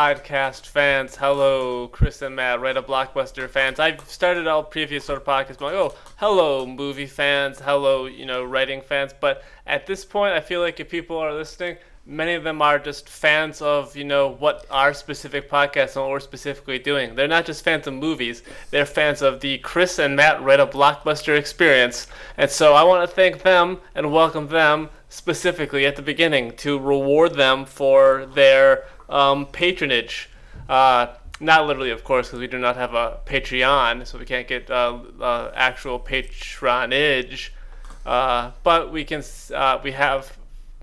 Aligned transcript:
podcast 0.00 0.66
fans. 0.66 1.16
Hello, 1.16 1.86
Chris 1.88 2.22
and 2.22 2.34
Matt, 2.34 2.62
Write 2.62 2.78
a 2.78 2.82
Blockbuster 2.82 3.50
fans. 3.50 3.78
I've 3.78 4.00
started 4.08 4.46
all 4.46 4.62
previous 4.62 5.04
sort 5.04 5.20
of 5.20 5.26
podcasts 5.26 5.58
going, 5.58 5.74
oh, 5.74 5.94
hello, 6.16 6.64
movie 6.64 7.04
fans. 7.04 7.60
Hello, 7.60 8.06
you 8.06 8.24
know, 8.24 8.42
writing 8.42 8.80
fans. 8.80 9.12
But 9.20 9.44
at 9.66 9.86
this 9.86 10.06
point, 10.06 10.32
I 10.32 10.40
feel 10.40 10.62
like 10.62 10.80
if 10.80 10.88
people 10.88 11.18
are 11.18 11.34
listening, 11.34 11.76
many 12.06 12.32
of 12.32 12.44
them 12.44 12.62
are 12.62 12.78
just 12.78 13.10
fans 13.10 13.60
of, 13.60 13.94
you 13.94 14.04
know, 14.04 14.26
what 14.26 14.64
our 14.70 14.94
specific 14.94 15.50
podcast 15.50 15.96
and 15.96 16.04
what 16.04 16.12
we're 16.12 16.20
specifically 16.20 16.78
doing. 16.78 17.14
They're 17.14 17.28
not 17.28 17.44
just 17.44 17.62
fans 17.62 17.86
of 17.86 17.92
movies, 17.92 18.42
they're 18.70 18.86
fans 18.86 19.20
of 19.20 19.40
the 19.40 19.58
Chris 19.58 19.98
and 19.98 20.16
Matt 20.16 20.42
Write 20.42 20.60
a 20.60 20.66
Blockbuster 20.66 21.36
experience. 21.38 22.06
And 22.38 22.50
so 22.50 22.72
I 22.72 22.84
want 22.84 23.06
to 23.06 23.14
thank 23.14 23.42
them 23.42 23.82
and 23.94 24.10
welcome 24.10 24.48
them 24.48 24.88
specifically 25.10 25.84
at 25.84 25.96
the 25.96 26.02
beginning 26.02 26.52
to 26.52 26.78
reward 26.78 27.34
them 27.34 27.66
for 27.66 28.24
their 28.32 28.84
um, 29.10 29.46
patronage. 29.46 30.30
Uh, 30.68 31.08
not 31.40 31.66
literally, 31.66 31.90
of 31.90 32.04
course, 32.04 32.28
because 32.28 32.40
we 32.40 32.46
do 32.46 32.58
not 32.58 32.76
have 32.76 32.94
a 32.94 33.18
Patreon, 33.24 34.06
so 34.06 34.18
we 34.18 34.24
can't 34.24 34.46
get 34.46 34.70
uh, 34.70 34.98
uh, 35.20 35.50
actual 35.54 35.98
patronage. 35.98 37.52
Uh, 38.04 38.52
but 38.62 38.92
we 38.92 39.04
can. 39.04 39.22
Uh, 39.54 39.78
we 39.82 39.92
have. 39.92 40.36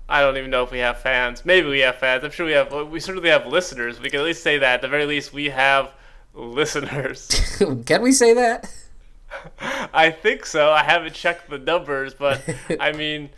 I 0.08 0.22
don't 0.22 0.36
even 0.36 0.50
know 0.50 0.62
if 0.62 0.70
we 0.70 0.78
have 0.78 0.98
fans. 1.00 1.44
Maybe 1.44 1.68
we 1.68 1.80
have 1.80 1.96
fans. 1.96 2.24
I'm 2.24 2.30
sure 2.30 2.46
we 2.46 2.52
have. 2.52 2.72
We 2.88 3.00
certainly 3.00 3.28
have 3.28 3.46
listeners. 3.46 4.00
We 4.00 4.10
can 4.10 4.20
at 4.20 4.26
least 4.26 4.42
say 4.42 4.58
that. 4.58 4.74
At 4.74 4.82
the 4.82 4.88
very 4.88 5.06
least, 5.06 5.32
we 5.32 5.46
have 5.46 5.92
listeners. 6.34 7.28
Can 7.86 8.02
we 8.02 8.12
say 8.12 8.34
that? 8.34 8.72
I 9.92 10.10
think 10.10 10.46
so. 10.46 10.70
I 10.70 10.82
haven't 10.82 11.14
checked 11.14 11.50
the 11.50 11.58
numbers, 11.58 12.14
but 12.14 12.42
I 12.80 12.92
mean, 12.92 13.30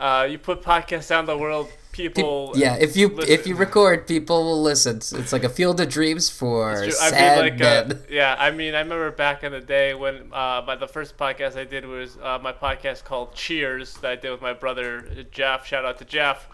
uh, 0.00 0.26
you 0.28 0.38
put 0.38 0.62
podcasts 0.62 1.10
out 1.10 1.20
in 1.20 1.26
the 1.26 1.36
world, 1.36 1.68
people. 1.92 2.52
Yeah, 2.56 2.76
if 2.76 2.96
you 2.96 3.08
listen. 3.08 3.32
if 3.32 3.46
you 3.46 3.54
record, 3.54 4.06
people 4.06 4.42
will 4.44 4.62
listen. 4.62 4.96
It's 4.96 5.32
like 5.32 5.44
a 5.44 5.48
field 5.50 5.78
of 5.78 5.90
dreams 5.90 6.30
for 6.30 6.72
I 6.72 6.88
sad 6.88 7.44
mean, 7.44 7.52
like, 7.52 7.60
uh, 7.60 7.88
men. 7.88 8.02
yeah, 8.08 8.34
I 8.38 8.50
mean, 8.50 8.74
I 8.74 8.80
remember 8.80 9.10
back 9.10 9.44
in 9.44 9.52
the 9.52 9.60
day 9.60 9.92
when 9.92 10.32
uh, 10.32 10.62
my 10.66 10.76
the 10.76 10.88
first 10.88 11.18
podcast 11.18 11.56
I 11.56 11.64
did 11.64 11.84
was 11.84 12.16
uh, 12.22 12.38
my 12.40 12.52
podcast 12.52 13.04
called 13.04 13.34
Cheers 13.34 13.94
that 13.98 14.10
I 14.10 14.16
did 14.16 14.30
with 14.30 14.40
my 14.40 14.54
brother 14.54 15.02
Jeff. 15.30 15.66
Shout 15.66 15.84
out 15.84 15.98
to 15.98 16.06
Jeff. 16.06 16.48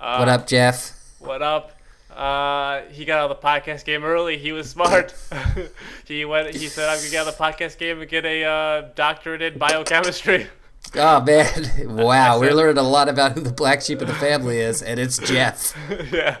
Uh, 0.00 0.16
what 0.16 0.28
up, 0.28 0.46
Jeff? 0.46 0.98
What 1.18 1.42
up? 1.42 1.72
Uh, 2.10 2.82
he 2.90 3.04
got 3.04 3.20
out 3.20 3.30
of 3.30 3.40
the 3.40 3.46
podcast 3.46 3.84
game 3.84 4.04
early. 4.04 4.38
He 4.38 4.52
was 4.52 4.70
smart. 4.70 5.14
he 6.06 6.24
went. 6.24 6.54
He 6.54 6.68
said, 6.68 6.88
"I'm 6.88 6.96
gonna 6.96 7.10
get 7.10 7.20
out 7.20 7.28
of 7.28 7.36
the 7.36 7.44
podcast 7.44 7.76
game 7.76 8.00
and 8.00 8.10
get 8.10 8.24
a 8.24 8.44
uh, 8.44 8.88
doctorate 8.94 9.42
in 9.42 9.58
biochemistry." 9.58 10.46
Oh 10.96 11.20
man! 11.20 11.46
Wow, 12.00 12.40
we're 12.40 12.54
learning 12.54 12.78
a 12.78 12.82
lot 12.82 13.08
about 13.08 13.32
who 13.32 13.40
the 13.40 13.52
black 13.52 13.80
sheep 13.82 14.00
of 14.00 14.08
the 14.08 14.14
family 14.14 14.58
is, 14.58 14.82
and 14.82 14.98
it's 14.98 15.18
Jeff. 15.28 15.76
yeah, 16.10 16.38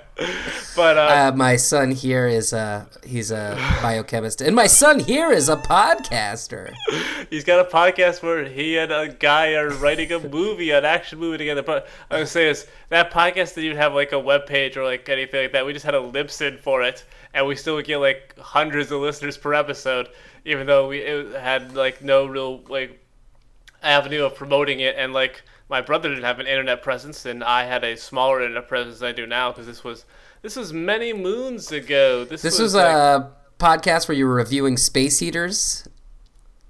but 0.74 0.96
uh, 0.98 1.00
Uh, 1.00 1.32
my 1.36 1.56
son 1.56 1.92
here 1.92 2.26
is 2.26 2.52
a 2.52 2.88
he's 3.04 3.30
a 3.30 3.56
biochemist, 3.82 4.40
and 4.40 4.56
my 4.56 4.66
son 4.66 4.98
here 5.00 5.30
is 5.30 5.48
a 5.48 5.56
podcaster. 5.56 6.72
He's 7.30 7.44
got 7.44 7.64
a 7.64 7.70
podcast 7.70 8.22
where 8.24 8.44
he 8.44 8.76
and 8.76 8.90
a 8.90 9.06
guy 9.08 9.52
are 9.54 9.68
writing 9.68 10.10
a 10.10 10.18
movie, 10.18 10.72
an 10.72 10.84
action 10.84 11.20
movie 11.20 11.38
together. 11.38 11.62
But 11.62 11.86
I 12.10 12.18
was 12.18 12.30
saying 12.32 12.50
is 12.50 12.66
that 12.88 13.12
podcast 13.12 13.54
didn't 13.54 13.66
even 13.66 13.76
have 13.76 13.94
like 13.94 14.10
a 14.10 14.18
web 14.18 14.46
page 14.46 14.76
or 14.76 14.82
like 14.84 15.08
anything 15.08 15.42
like 15.42 15.52
that. 15.52 15.64
We 15.64 15.72
just 15.72 15.84
had 15.84 15.94
a 15.94 16.00
Libsyn 16.00 16.58
for 16.58 16.82
it, 16.82 17.04
and 17.32 17.46
we 17.46 17.54
still 17.54 17.76
would 17.76 17.84
get 17.86 17.98
like 17.98 18.34
hundreds 18.36 18.90
of 18.90 19.00
listeners 19.00 19.36
per 19.36 19.54
episode, 19.54 20.08
even 20.44 20.66
though 20.66 20.88
we 20.88 20.98
it 20.98 21.36
had 21.40 21.76
like 21.76 22.02
no 22.02 22.26
real 22.26 22.62
like 22.68 22.98
avenue 23.82 24.24
of 24.24 24.34
promoting 24.34 24.80
it. 24.80 24.94
And 24.98 25.12
like 25.12 25.42
my 25.68 25.80
brother 25.80 26.08
didn't 26.08 26.24
have 26.24 26.38
an 26.40 26.46
internet 26.46 26.82
presence, 26.82 27.26
and 27.26 27.44
I 27.44 27.64
had 27.64 27.84
a 27.84 27.96
smaller 27.96 28.42
internet 28.42 28.68
presence 28.68 28.98
than 29.00 29.08
I 29.08 29.12
do 29.12 29.26
now 29.26 29.50
because 29.52 29.66
this 29.66 29.84
was 29.84 30.04
this 30.42 30.56
was 30.56 30.72
many 30.72 31.12
moons 31.12 31.70
ago. 31.70 32.24
This, 32.24 32.42
This 32.42 32.54
was, 32.58 32.74
was 32.74 32.74
like, 32.74 32.94
a 32.94 33.30
podcast 33.58 34.08
where 34.08 34.16
you 34.16 34.26
were 34.26 34.34
reviewing 34.34 34.76
space 34.76 35.18
heaters. 35.18 35.86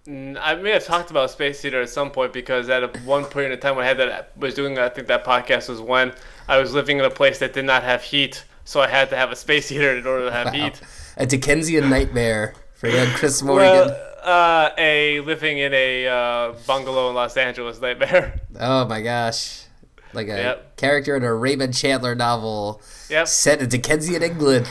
I 0.08 0.54
may 0.56 0.70
have 0.70 0.84
talked 0.84 1.10
about 1.10 1.30
Space 1.30 1.60
Heater 1.62 1.82
at 1.82 1.90
some 1.90 2.10
point 2.10 2.32
because 2.32 2.68
at 2.68 2.96
one 3.04 3.24
point 3.26 3.52
in 3.52 3.60
time 3.60 3.76
when 3.76 3.84
I 3.84 3.88
had 3.88 3.98
that 3.98 4.32
was 4.36 4.54
doing 4.54 4.78
I 4.78 4.88
think 4.88 5.06
that 5.08 5.24
podcast 5.24 5.68
was 5.68 5.80
when 5.80 6.12
I 6.48 6.56
was 6.56 6.72
living 6.72 6.98
in 6.98 7.04
a 7.04 7.10
place 7.10 7.38
that 7.38 7.52
did 7.52 7.66
not 7.66 7.82
have 7.84 8.02
heat, 8.02 8.44
so 8.64 8.80
I 8.80 8.88
had 8.88 9.10
to 9.10 9.16
have 9.16 9.30
a 9.30 9.36
space 9.36 9.68
heater 9.68 9.96
in 9.96 10.06
order 10.06 10.24
to 10.24 10.32
have 10.32 10.46
Wow. 10.46 10.52
heat. 10.52 10.80
A 11.18 11.26
Dickensian 11.26 11.90
nightmare 11.90 12.54
for 12.74 12.88
young 12.88 13.08
Chris 13.08 13.42
Morgan. 13.42 13.66
Well, 13.88 14.09
uh, 14.24 14.70
a 14.78 15.20
living 15.20 15.58
in 15.58 15.72
a 15.74 16.06
uh, 16.06 16.52
bungalow 16.66 17.08
in 17.10 17.14
Los 17.14 17.36
Angeles 17.36 17.80
nightmare. 17.80 18.40
oh 18.60 18.86
my 18.86 19.00
gosh. 19.00 19.64
Like 20.12 20.26
a 20.26 20.36
Yep. 20.36 20.76
character 20.76 21.16
in 21.16 21.22
a 21.22 21.32
Raymond 21.32 21.72
Chandler 21.74 22.14
novel 22.16 22.82
Yep, 23.10 23.28
set 23.28 23.60
in 23.62 23.68
Dickensian 23.68 24.22
England. 24.24 24.66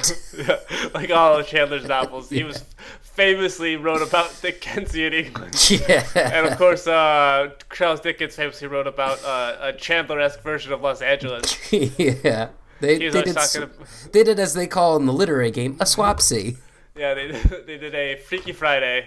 like 0.93 1.11
all 1.11 1.37
of 1.39 1.47
Chandler's 1.47 1.85
novels, 1.85 2.29
he 2.29 2.43
was 2.43 2.63
famously 3.01 3.77
wrote 3.77 4.01
about 4.01 4.37
Dickensian 4.41 5.13
England. 5.13 5.55
yeah. 5.71 6.03
And 6.15 6.45
of 6.45 6.57
course, 6.57 6.87
uh, 6.87 7.51
Charles 7.73 8.01
Dickens 8.01 8.35
famously 8.35 8.67
wrote 8.67 8.87
about 8.87 9.23
uh, 9.23 9.55
a 9.61 9.73
Chandler-esque 9.73 10.41
version 10.41 10.73
of 10.73 10.81
Los 10.81 11.01
Angeles. 11.01 11.57
yeah. 11.71 12.49
They, 12.81 12.97
they, 12.97 13.09
did, 13.09 13.35
talking. 13.35 13.69
they 14.13 14.23
did 14.23 14.39
as 14.39 14.53
they 14.53 14.67
call 14.67 14.95
in 14.97 15.05
the 15.05 15.11
literary 15.13 15.51
game 15.51 15.75
a 15.81 15.83
swapsy. 15.85 16.57
Yeah, 16.97 17.13
they 17.13 17.31
they 17.65 17.77
did 17.77 17.93
a 17.95 18.15
Freaky 18.17 18.51
Friday. 18.53 19.05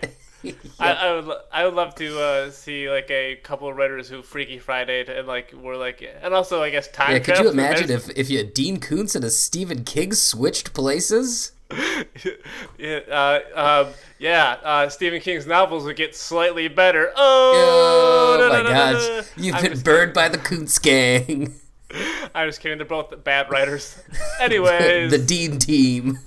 I, 0.80 0.92
I 0.92 1.12
would 1.20 1.36
I 1.52 1.64
would 1.64 1.74
love 1.74 1.94
to 1.96 2.20
uh, 2.20 2.50
see 2.50 2.90
like 2.90 3.10
a 3.10 3.36
couple 3.36 3.68
of 3.68 3.76
writers 3.76 4.08
who 4.08 4.22
Freaky 4.22 4.58
Friday 4.58 5.04
and 5.06 5.26
like 5.26 5.52
were 5.52 5.76
like 5.76 6.02
and 6.22 6.34
also 6.34 6.62
I 6.62 6.70
guess 6.70 6.88
time. 6.88 7.12
Yeah, 7.12 7.18
could 7.20 7.38
you 7.38 7.50
imagine 7.50 7.90
if, 7.90 8.08
if 8.10 8.28
you 8.30 8.38
had 8.38 8.54
Dean 8.54 8.80
Koontz 8.80 9.14
and 9.14 9.24
a 9.24 9.30
Stephen 9.30 9.84
King 9.84 10.12
switched 10.14 10.74
places? 10.74 11.52
yeah, 12.78 12.98
uh, 13.10 13.40
um, 13.54 13.94
yeah, 14.18 14.56
uh, 14.62 14.88
Stephen 14.88 15.20
King's 15.20 15.46
novels 15.46 15.84
would 15.84 15.96
get 15.96 16.14
slightly 16.14 16.68
better. 16.68 17.10
Oh, 17.16 18.38
Oh, 18.42 18.48
my 18.62 18.62
gosh. 18.70 19.26
You've 19.36 19.54
I'm 19.54 19.62
been 19.62 19.80
burned 19.80 20.12
by 20.12 20.28
the 20.28 20.36
Koontz 20.38 20.78
gang. 20.78 21.54
I'm 22.34 22.48
just 22.48 22.60
kidding. 22.60 22.76
They're 22.78 22.86
both 22.86 23.24
bad 23.24 23.50
writers. 23.50 24.02
Anyways, 24.40 25.10
the 25.10 25.18
Dean 25.18 25.58
team. 25.58 26.18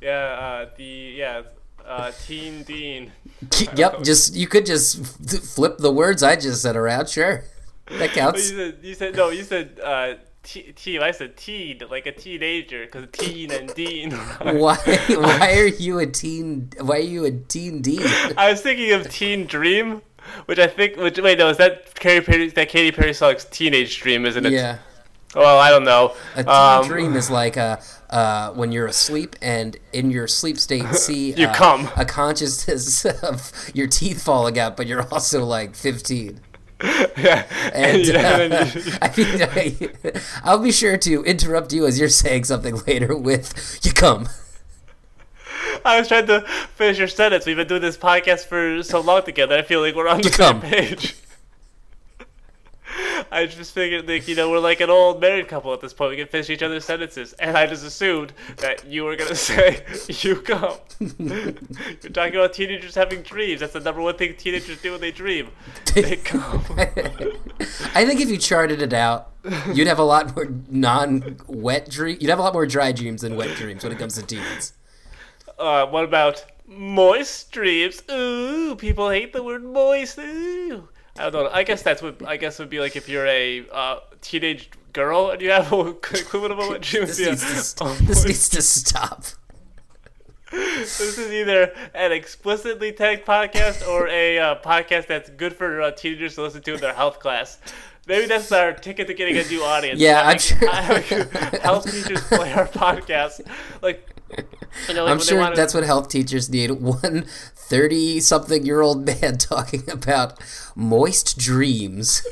yeah, 0.00 0.10
uh, 0.10 0.70
the 0.76 0.84
yeah, 0.84 1.42
uh, 1.84 2.12
Teen 2.26 2.62
Dean. 2.62 3.12
Yep, 3.74 4.02
just 4.02 4.34
you 4.34 4.46
could 4.48 4.66
just 4.66 5.04
flip 5.54 5.78
the 5.78 5.92
words 5.92 6.22
I 6.22 6.36
just 6.36 6.62
said 6.62 6.76
around. 6.76 7.08
Sure, 7.08 7.44
that 7.86 8.00
You 8.10 8.20
counts. 8.20 8.48
said, 8.48 8.78
you 8.82 8.94
said 8.94 9.14
no. 9.16 9.30
You 9.30 9.44
said 9.44 9.78
uh, 9.82 10.14
te- 10.42 10.72
teen. 10.72 11.02
I 11.02 11.12
said 11.12 11.36
teen, 11.36 11.80
like 11.88 12.06
a 12.06 12.12
teenager, 12.12 12.84
because 12.84 13.06
teen 13.12 13.52
and 13.52 13.72
Dean. 13.74 14.10
Why? 14.42 14.76
Why 15.08 15.54
are 15.56 15.66
you 15.66 16.00
a 16.00 16.06
teen? 16.06 16.70
Why 16.80 16.96
are 16.96 16.98
you 16.98 17.24
a 17.26 17.30
teen 17.30 17.80
Dean? 17.80 18.00
I 18.36 18.50
was 18.50 18.60
thinking 18.60 18.92
of 18.92 19.08
Teen 19.08 19.46
Dream, 19.46 20.02
which 20.46 20.58
I 20.58 20.66
think. 20.66 20.96
Which 20.96 21.18
wait, 21.20 21.38
no, 21.38 21.48
is 21.48 21.58
that 21.58 21.94
Katy 21.94 22.26
Perry? 22.26 22.48
That 22.50 22.68
Katy 22.68 22.90
Perry 22.90 23.14
song's 23.14 23.44
Teenage 23.44 24.00
Dream, 24.00 24.26
isn't 24.26 24.44
it? 24.46 24.52
Yeah, 24.52 24.78
Well, 25.36 25.58
I 25.60 25.70
don't 25.70 25.84
know. 25.84 26.14
a 26.34 26.42
teen 26.42 26.52
Um, 26.52 26.86
dream 26.88 27.14
is 27.14 27.30
like 27.30 27.56
a. 27.56 27.80
Uh, 28.10 28.52
when 28.52 28.72
you're 28.72 28.86
asleep 28.86 29.36
and 29.42 29.76
in 29.92 30.10
your 30.10 30.26
sleep 30.26 30.56
state 30.58 30.86
see 30.94 31.32
You 31.34 31.46
uh, 31.48 31.54
come. 31.54 31.90
a 31.94 32.06
consciousness 32.06 33.04
of 33.22 33.52
your 33.74 33.86
teeth 33.86 34.22
falling 34.22 34.58
out, 34.58 34.78
but 34.78 34.86
you're 34.86 35.06
also 35.12 35.44
like 35.44 35.74
15. 35.76 36.40
yeah. 36.82 37.44
And 37.74 38.06
you- 38.06 38.14
uh, 38.14 38.18
and 38.18 38.54
I 39.02 39.12
mean, 39.14 39.42
I, 39.42 40.20
I'll 40.42 40.58
be 40.62 40.72
sure 40.72 40.96
to 40.96 41.22
interrupt 41.24 41.72
you 41.74 41.86
as 41.86 41.98
you're 42.00 42.08
saying 42.08 42.44
something 42.44 42.76
later 42.86 43.14
with 43.14 43.78
"you 43.84 43.92
come." 43.92 44.28
I 45.84 45.98
was 45.98 46.08
trying 46.08 46.26
to 46.28 46.40
finish 46.76 46.98
your 46.98 47.08
sentence. 47.08 47.46
We've 47.46 47.56
been 47.56 47.68
doing 47.68 47.82
this 47.82 47.96
podcast 47.98 48.46
for 48.46 48.82
so 48.82 49.00
long 49.00 49.22
together. 49.24 49.56
I 49.56 49.62
feel 49.62 49.80
like 49.80 49.94
we're 49.94 50.08
on 50.08 50.20
the 50.22 50.30
same 50.30 50.60
page. 50.60 51.14
I 53.30 53.46
just 53.46 53.72
figured, 53.72 54.08
like, 54.08 54.26
you 54.28 54.34
know, 54.34 54.50
we're 54.50 54.58
like 54.58 54.80
an 54.80 54.90
old 54.90 55.20
married 55.20 55.48
couple 55.48 55.72
at 55.72 55.80
this 55.80 55.92
point. 55.92 56.10
We 56.10 56.16
can 56.16 56.28
finish 56.28 56.50
each 56.50 56.62
other's 56.62 56.84
sentences. 56.84 57.32
And 57.34 57.56
I 57.56 57.66
just 57.66 57.84
assumed 57.84 58.32
that 58.58 58.86
you 58.86 59.04
were 59.04 59.16
going 59.16 59.28
to 59.28 59.34
say, 59.34 59.84
you 60.08 60.36
come. 60.36 60.78
You're 61.18 62.12
talking 62.12 62.34
about 62.34 62.52
teenagers 62.52 62.94
having 62.94 63.22
dreams. 63.22 63.60
That's 63.60 63.72
the 63.72 63.80
number 63.80 64.00
one 64.00 64.16
thing 64.16 64.34
teenagers 64.36 64.80
do 64.80 64.92
when 64.92 65.00
they 65.00 65.12
dream. 65.12 65.48
They 65.94 66.16
come. 66.24 66.62
I 66.78 68.04
think 68.04 68.20
if 68.20 68.28
you 68.28 68.38
charted 68.38 68.82
it 68.82 68.92
out, 68.92 69.32
you'd 69.72 69.86
have 69.86 69.98
a 69.98 70.04
lot 70.04 70.34
more 70.34 70.48
non-wet 70.70 71.90
dreams. 71.90 72.20
You'd 72.20 72.30
have 72.30 72.38
a 72.38 72.42
lot 72.42 72.52
more 72.52 72.66
dry 72.66 72.92
dreams 72.92 73.22
than 73.22 73.36
wet 73.36 73.56
dreams 73.56 73.82
when 73.82 73.92
it 73.92 73.98
comes 73.98 74.14
to 74.14 74.22
teens. 74.22 74.72
Uh, 75.58 75.86
what 75.86 76.04
about 76.04 76.44
moist 76.66 77.50
dreams? 77.50 78.02
Ooh, 78.10 78.76
people 78.76 79.10
hate 79.10 79.32
the 79.32 79.42
word 79.42 79.64
moist. 79.64 80.18
Ooh. 80.18 80.88
I 81.18 81.30
don't 81.30 81.44
know. 81.44 81.50
I 81.52 81.62
guess 81.64 81.82
that's 81.82 82.00
what 82.02 82.26
I 82.26 82.36
guess 82.36 82.58
would 82.58 82.70
be 82.70 82.80
like 82.80 82.96
if 82.96 83.08
you're 83.08 83.26
a 83.26 83.66
uh, 83.70 83.98
teenage 84.20 84.70
girl 84.92 85.30
and 85.30 85.40
you 85.40 85.50
have 85.50 85.72
a 85.72 85.88
equivalent 86.14 86.52
of 86.52 86.58
a 86.58 86.68
wet 86.68 86.80
dream. 86.82 87.06
This 87.06 87.18
needs 87.18 87.74
to, 87.74 87.84
Oh, 87.84 87.94
this 88.02 88.24
needs 88.24 88.48
to 88.50 88.62
stop. 88.62 89.24
this 90.50 91.00
is 91.00 91.30
either 91.30 91.74
an 91.94 92.12
explicitly 92.12 92.92
tagged 92.92 93.26
podcast 93.26 93.86
or 93.86 94.08
a 94.08 94.38
uh, 94.38 94.54
podcast 94.62 95.06
that's 95.06 95.28
good 95.30 95.52
for 95.54 95.82
uh, 95.82 95.90
teenagers 95.90 96.36
to 96.36 96.42
listen 96.42 96.62
to 96.62 96.74
in 96.74 96.80
their 96.80 96.94
health 96.94 97.20
class. 97.20 97.58
Maybe 98.06 98.26
that's 98.26 98.50
our 98.52 98.72
ticket 98.72 99.06
to 99.08 99.14
getting 99.14 99.36
a 99.36 99.44
new 99.44 99.62
audience. 99.62 100.00
Yeah, 100.00 100.22
I'm 100.22 100.38
Having- 100.38 101.02
sure. 101.04 101.24
health 101.60 101.90
teachers 101.90 102.22
play 102.22 102.50
our 102.54 102.66
podcast. 102.66 103.42
Like, 103.82 104.08
you 104.88 104.94
know, 104.94 105.04
like 105.04 105.12
I'm 105.12 105.20
sure 105.20 105.38
wanna- 105.38 105.56
that's 105.56 105.74
what 105.74 105.84
health 105.84 106.08
teachers 106.08 106.48
need. 106.50 106.70
One 106.80 107.24
30 107.54 108.20
something 108.20 108.64
year 108.64 108.80
old 108.80 109.04
man 109.06 109.36
talking 109.38 109.88
about 109.90 110.38
moist 110.74 111.38
dreams. 111.38 112.26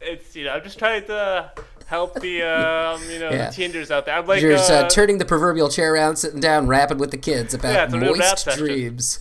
It's 0.00 0.34
you 0.36 0.44
know, 0.44 0.52
I'm 0.52 0.62
just 0.62 0.78
trying 0.78 1.04
to 1.06 1.50
help 1.86 2.20
the 2.20 2.42
um, 2.42 3.02
you 3.10 3.18
know 3.18 3.30
Yeah. 3.30 3.46
the 3.48 3.52
teenagers 3.54 3.90
out 3.90 4.06
there. 4.06 4.16
I'm 4.16 4.26
like 4.26 4.40
You're 4.42 4.54
uh, 4.56 4.60
uh, 4.70 4.88
turning 4.88 5.18
the 5.18 5.24
proverbial 5.24 5.68
chair 5.68 5.92
around, 5.94 6.16
sitting 6.16 6.40
down, 6.40 6.66
rapping 6.66 6.98
with 6.98 7.10
the 7.10 7.18
kids 7.18 7.54
about 7.54 7.84
it's 7.86 7.94
a 7.94 7.98
real 7.98 8.12
rap 8.16 8.38
moist 8.46 8.58
dreams. 8.58 9.18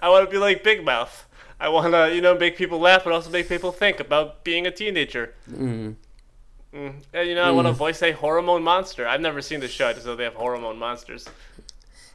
I 0.00 0.08
want 0.08 0.26
to 0.26 0.30
be 0.30 0.38
like 0.38 0.62
Big 0.62 0.84
Mouth. 0.84 1.26
I 1.60 1.68
want 1.68 1.92
to 1.92 2.14
you 2.14 2.20
know 2.20 2.36
make 2.36 2.56
people 2.56 2.78
laugh, 2.78 3.04
but 3.04 3.12
also 3.12 3.30
make 3.30 3.48
people 3.48 3.72
think 3.72 4.00
about 4.00 4.44
being 4.44 4.66
a 4.66 4.70
teenager. 4.70 5.34
Mm. 5.50 5.96
Mm. 6.74 6.94
And 7.12 7.28
you 7.28 7.36
know, 7.36 7.44
I 7.44 7.52
want 7.52 7.68
to 7.68 7.72
mm. 7.72 7.76
voice 7.76 8.02
a 8.02 8.12
hormone 8.12 8.62
monster. 8.62 9.06
I've 9.06 9.20
never 9.20 9.40
seen 9.40 9.60
the 9.60 9.68
show. 9.68 9.86
I 9.86 9.92
just 9.92 10.06
know 10.06 10.16
they 10.16 10.24
have 10.24 10.34
hormone 10.34 10.78
monsters. 10.78 11.28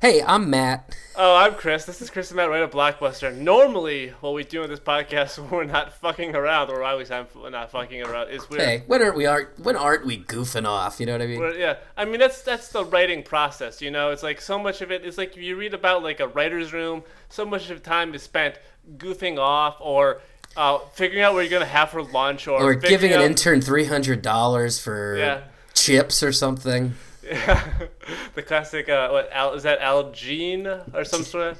Hey, 0.01 0.21
I'm 0.21 0.49
Matt. 0.49 0.95
Oh, 1.15 1.35
I'm 1.35 1.55
Chris. 1.55 1.85
This 1.85 2.01
is 2.01 2.09
Chris 2.09 2.29
and 2.29 2.37
Matt 2.37 2.49
right 2.49 2.61
at 2.61 2.71
Blockbuster. 2.71 3.35
Normally, 3.35 4.13
what 4.21 4.33
we 4.33 4.43
do 4.43 4.63
in 4.63 4.69
this 4.69 4.79
podcast 4.79 5.37
when 5.37 5.49
we're 5.51 5.63
not 5.63 5.93
fucking 5.93 6.35
around, 6.35 6.69
or 6.69 6.83
at 6.83 6.97
least 6.97 7.11
I'm 7.11 7.27
not 7.51 7.71
fucking 7.71 8.03
around, 8.03 8.31
is 8.31 8.49
we're, 8.49 8.57
Hey, 8.59 8.83
when 8.87 9.01
aren't 9.01 9.15
we 9.15 9.25
aren't 9.25 9.59
when 9.59 9.77
aren't 9.77 10.05
we 10.05 10.17
goofing 10.17 10.65
off? 10.65 10.99
You 10.99 11.05
know 11.05 11.13
what 11.13 11.21
I 11.21 11.27
mean? 11.27 11.39
we're- 11.39 11.59
yeah. 11.59 11.77
I 11.95 12.03
mean, 12.03 12.19
that's 12.19 12.41
that's 12.41 12.69
the 12.69 12.83
writing 12.83 13.23
process. 13.23 13.81
You 13.81 13.91
know, 13.91 14.11
it's 14.11 14.23
like 14.23 14.41
so 14.41 14.59
much 14.59 14.81
of 14.81 14.91
it. 14.91 15.05
It's 15.05 15.17
like 15.17 15.37
you 15.37 15.55
read 15.55 15.73
about 15.73 16.03
like 16.03 16.19
a 16.19 16.27
writer's 16.27 16.73
room. 16.73 17.03
So 17.29 17.45
much 17.45 17.69
of 17.69 17.81
time 17.81 18.13
is 18.13 18.23
spent 18.23 18.55
goofing 18.97 19.37
off 19.37 19.77
or 19.79 20.21
uh, 20.57 20.79
figuring 20.93 21.23
out 21.23 21.33
where 21.33 21.43
you're 21.43 21.51
gonna 21.51 21.65
have 21.65 21.91
for 21.91 22.03
lunch, 22.03 22.47
or 22.47 22.59
or 22.61 22.75
giving 22.75 23.11
an 23.11 23.19
out- 23.19 23.25
intern 23.25 23.61
three 23.61 23.85
hundred 23.85 24.21
dollars 24.21 24.79
for 24.79 25.17
Yeah. 25.17 25.41
chips 25.73 26.21
or 26.23 26.31
something. 26.31 26.93
Yeah, 27.23 27.63
the 28.35 28.41
classic 28.41 28.89
uh, 28.89 29.09
what 29.09 29.29
Al, 29.31 29.53
is 29.53 29.63
that 29.63 29.79
Algene 29.81 30.65
or 30.93 31.03
some 31.05 31.23
sort 31.23 31.51
of 31.51 31.57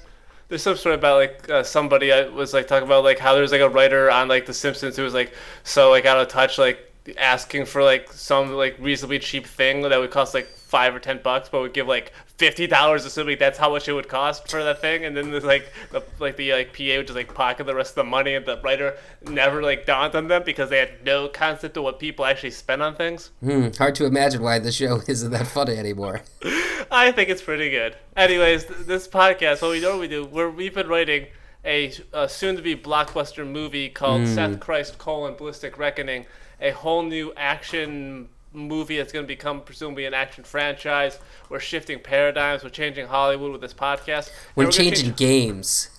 there's 0.48 0.64
some 0.64 0.76
sort 0.76 0.96
about 0.96 1.18
like 1.18 1.50
uh, 1.50 1.62
somebody 1.64 2.12
I 2.12 2.28
was 2.28 2.54
like 2.54 2.68
talking 2.68 2.88
about 2.88 3.04
like 3.04 3.20
how 3.20 3.36
there's 3.36 3.52
like 3.52 3.62
a 3.62 3.70
writer 3.70 4.10
on 4.10 4.28
like 4.28 4.48
The 4.48 4.54
Simpsons 4.54 4.96
who 4.96 5.04
was 5.04 5.14
like 5.14 5.32
so 5.64 5.92
like 5.92 6.06
out 6.06 6.18
of 6.18 6.28
touch 6.28 6.58
like 6.58 6.92
asking 7.18 7.66
for 7.66 7.84
like 7.84 8.12
some 8.12 8.54
like 8.54 8.76
reasonably 8.80 9.20
cheap 9.20 9.46
thing 9.46 9.82
that 9.84 10.00
would 10.00 10.10
cost 10.12 10.34
like 10.34 10.48
five 10.48 10.96
or 10.96 11.00
ten 11.00 11.20
bucks 11.24 11.50
but 11.50 11.62
would 11.62 11.74
give 11.74 11.88
like 11.88 12.14
fifty 12.40 12.68
dollars 12.68 13.04
assuming 13.04 13.38
that's 13.38 13.60
how 13.60 13.70
much 13.70 13.90
it 13.90 13.92
would 13.92 14.08
cost 14.08 14.50
for 14.50 14.64
that 14.64 14.80
thing 14.80 15.04
and 15.04 15.16
then 15.16 15.30
there's 15.30 15.44
like 15.44 15.72
the 15.92 16.02
like 16.20 16.38
the 16.38 16.54
like 16.54 16.72
PA 16.72 16.96
would 16.96 17.06
just 17.06 17.16
like 17.18 17.34
pocket 17.34 17.66
the 17.66 17.76
rest 17.76 17.92
of 17.92 17.96
the 17.96 18.04
money 18.06 18.34
and 18.34 18.46
the 18.46 18.58
writer 18.62 18.96
never 19.28 19.62
like 19.62 19.86
dawned 19.86 20.16
on 20.16 20.30
them 20.30 20.42
because 20.46 20.70
they 20.70 20.78
had 20.78 21.04
no 21.04 21.28
concept 21.28 21.76
of 21.76 21.84
what 21.84 22.00
people 22.00 22.24
actually 22.26 22.52
spend 22.52 22.82
on 22.82 22.96
things. 22.96 23.32
Hmm, 23.42 23.68
hard 23.78 23.94
to 23.96 24.06
imagine 24.06 24.42
why 24.42 24.58
the 24.58 24.72
show 24.72 25.02
isn't 25.08 25.32
that 25.32 25.48
funny 25.48 25.76
anymore. 25.76 26.22
I 26.92 27.12
think 27.12 27.30
it's 27.30 27.42
pretty 27.42 27.70
good. 27.70 27.98
Anyways, 28.16 28.66
th- 28.66 28.80
this 28.80 29.08
podcast, 29.08 29.62
what 29.62 29.72
we 29.72 29.82
normally 29.82 30.08
do, 30.08 30.26
we're, 30.26 30.50
we've 30.50 30.74
been 30.74 30.88
writing 30.88 31.28
a, 31.66 31.94
a 32.14 32.30
soon-to-be 32.30 32.78
blockbuster 32.78 33.46
movie 33.46 33.90
called 33.90 34.26
Seth 34.28 34.62
Christ: 34.62 34.98
colon 34.98 35.36
Ballistic 35.36 35.78
Reckoning, 35.78 36.26
a 36.62 36.72
whole 36.72 37.04
new 37.04 37.34
action 37.36 38.30
movie 38.54 38.98
that's 38.98 39.12
going 39.12 39.24
to 39.24 39.28
become 39.28 39.62
presumably 39.62 40.06
an 40.06 40.14
action 40.14 40.44
franchise. 40.44 41.20
We're 41.50 41.60
shifting 41.60 42.00
paradigms. 42.00 42.64
We're 42.64 42.70
changing 42.70 43.08
Hollywood 43.08 43.52
with 43.52 43.62
this 43.62 43.74
podcast. 43.74 44.32
We're 44.56 44.64
gonna 44.66 44.74
changing 44.74 45.06
change- 45.08 45.18
games. 45.18 45.90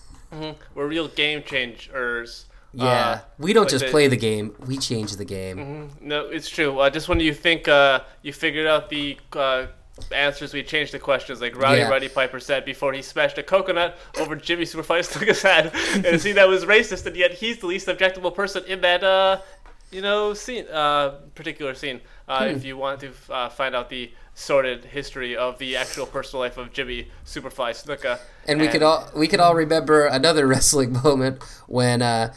we're 0.74 0.86
real 0.86 1.08
game 1.08 1.42
changers. 1.42 2.46
Yeah, 2.72 2.84
Uh, 2.86 3.20
we 3.38 3.52
don't 3.52 3.68
just 3.68 3.84
the- 3.86 3.90
play 3.90 4.06
the 4.06 4.16
game; 4.16 4.54
we 4.64 4.78
change 4.78 5.16
the 5.16 5.24
game. 5.24 5.90
No, 6.00 6.26
it's 6.26 6.48
true. 6.48 6.78
Uh, 6.78 6.88
just 6.88 7.08
when 7.08 7.18
you 7.18 7.34
think 7.34 7.66
uh, 7.66 8.00
you 8.22 8.32
figured 8.32 8.68
out 8.68 8.88
the 8.90 9.18
uh, 9.32 9.66
answers, 10.14 10.54
we 10.54 10.62
changed 10.62 10.92
the 10.92 11.00
questions. 11.00 11.40
Like 11.40 11.56
Rowdy 11.56 11.80
Yeah. 11.80 11.88
Roddy 11.88 12.08
Piper 12.08 12.38
said 12.38 12.64
before 12.64 12.92
he 12.92 13.02
smashed 13.02 13.38
a 13.38 13.42
coconut 13.42 13.98
over 14.20 14.36
Jimmy 14.36 14.64
Superfly 14.66 15.42
head, 15.42 15.72
and 16.06 16.20
see 16.20 16.30
that 16.30 16.46
was 16.48 16.64
racist, 16.64 17.04
and 17.06 17.16
yet 17.16 17.32
he's 17.32 17.58
the 17.58 17.66
least 17.66 17.88
objectable 17.88 18.32
person 18.32 18.62
in 18.68 18.80
that 18.82 19.02
uh, 19.02 19.40
you 19.90 20.02
know 20.02 20.34
scene, 20.34 20.66
uh, 20.68 21.10
particular 21.34 21.74
scene. 21.74 22.00
Uh, 22.28 22.44
Hmm. 22.48 22.56
If 22.56 22.64
you 22.64 22.76
want 22.76 23.00
to 23.00 23.10
uh, 23.28 23.48
find 23.48 23.74
out 23.74 23.88
the 23.90 24.12
sordid 24.34 24.84
history 24.84 25.36
of 25.36 25.58
the 25.58 25.76
actual 25.76 26.06
personal 26.06 26.40
life 26.42 26.56
of 26.56 26.72
Jimmy 26.72 27.08
Superfly 27.26 27.72
Snuka, 27.72 28.20
And 28.46 28.60
we 28.60 28.68
could 28.68 28.82
all 28.82 29.08
we 29.16 29.26
could 29.26 29.40
all 29.40 29.54
remember 29.54 30.06
another 30.06 30.46
wrestling 30.52 30.92
moment 30.92 31.42
when 31.66 32.02
uh, 32.02 32.32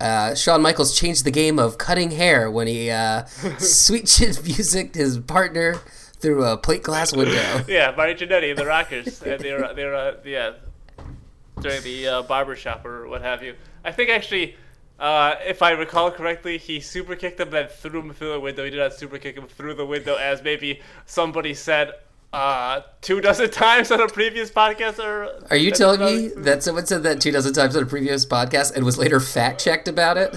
uh, 0.00 0.34
Shawn 0.34 0.60
Michaels 0.62 0.98
changed 0.98 1.24
the 1.24 1.30
game 1.30 1.58
of 1.58 1.78
cutting 1.78 2.10
hair 2.10 2.50
when 2.50 2.66
he 2.66 2.90
uh, 2.90 3.24
sweet 3.58 4.06
chin 4.06 4.34
music 4.44 4.94
his 4.94 5.18
partner 5.18 5.76
through 6.18 6.44
a 6.44 6.56
plate 6.56 6.82
glass 6.82 7.14
window. 7.14 7.64
Yeah, 7.68 7.94
Marty 7.96 8.14
Jannetty 8.14 8.50
and 8.50 8.58
the 8.58 8.66
Rockers. 8.66 9.22
and 9.22 9.40
they 9.40 9.52
were, 9.52 9.72
they 9.74 9.84
were, 9.84 9.94
uh, 9.94 10.14
yeah, 10.24 10.52
during 11.60 11.82
the 11.82 12.08
uh, 12.08 12.22
barber 12.22 12.56
shop 12.56 12.84
or 12.84 13.06
what 13.08 13.22
have 13.22 13.42
you. 13.42 13.54
I 13.84 13.92
think 13.92 14.10
actually, 14.10 14.56
uh, 14.98 15.34
if 15.44 15.62
I 15.62 15.72
recall 15.72 16.10
correctly, 16.10 16.56
he 16.58 16.80
super 16.80 17.16
kicked 17.16 17.40
him 17.40 17.50
then 17.50 17.68
threw 17.68 18.00
him 18.00 18.12
through 18.12 18.32
the 18.32 18.40
window. 18.40 18.64
He 18.64 18.70
did 18.70 18.78
not 18.78 18.94
super 18.94 19.18
kick 19.18 19.36
him 19.36 19.46
through 19.46 19.74
the 19.74 19.86
window, 19.86 20.14
as 20.16 20.42
maybe 20.42 20.80
somebody 21.04 21.52
said 21.52 21.92
uh, 22.32 22.80
two 23.02 23.20
dozen 23.20 23.50
times 23.50 23.90
on 23.90 24.00
a 24.00 24.08
previous 24.08 24.50
podcast. 24.50 24.98
Or 24.98 25.46
Are 25.50 25.56
you 25.56 25.70
telling 25.70 26.00
me 26.00 26.28
that 26.36 26.62
someone 26.62 26.86
said 26.86 27.02
that 27.02 27.20
two 27.20 27.30
dozen 27.32 27.52
times 27.52 27.76
on 27.76 27.82
a 27.82 27.86
previous 27.86 28.24
podcast 28.24 28.74
and 28.74 28.84
was 28.84 28.96
later 28.98 29.20
fact 29.20 29.62
checked 29.62 29.88
about 29.88 30.16
it? 30.16 30.34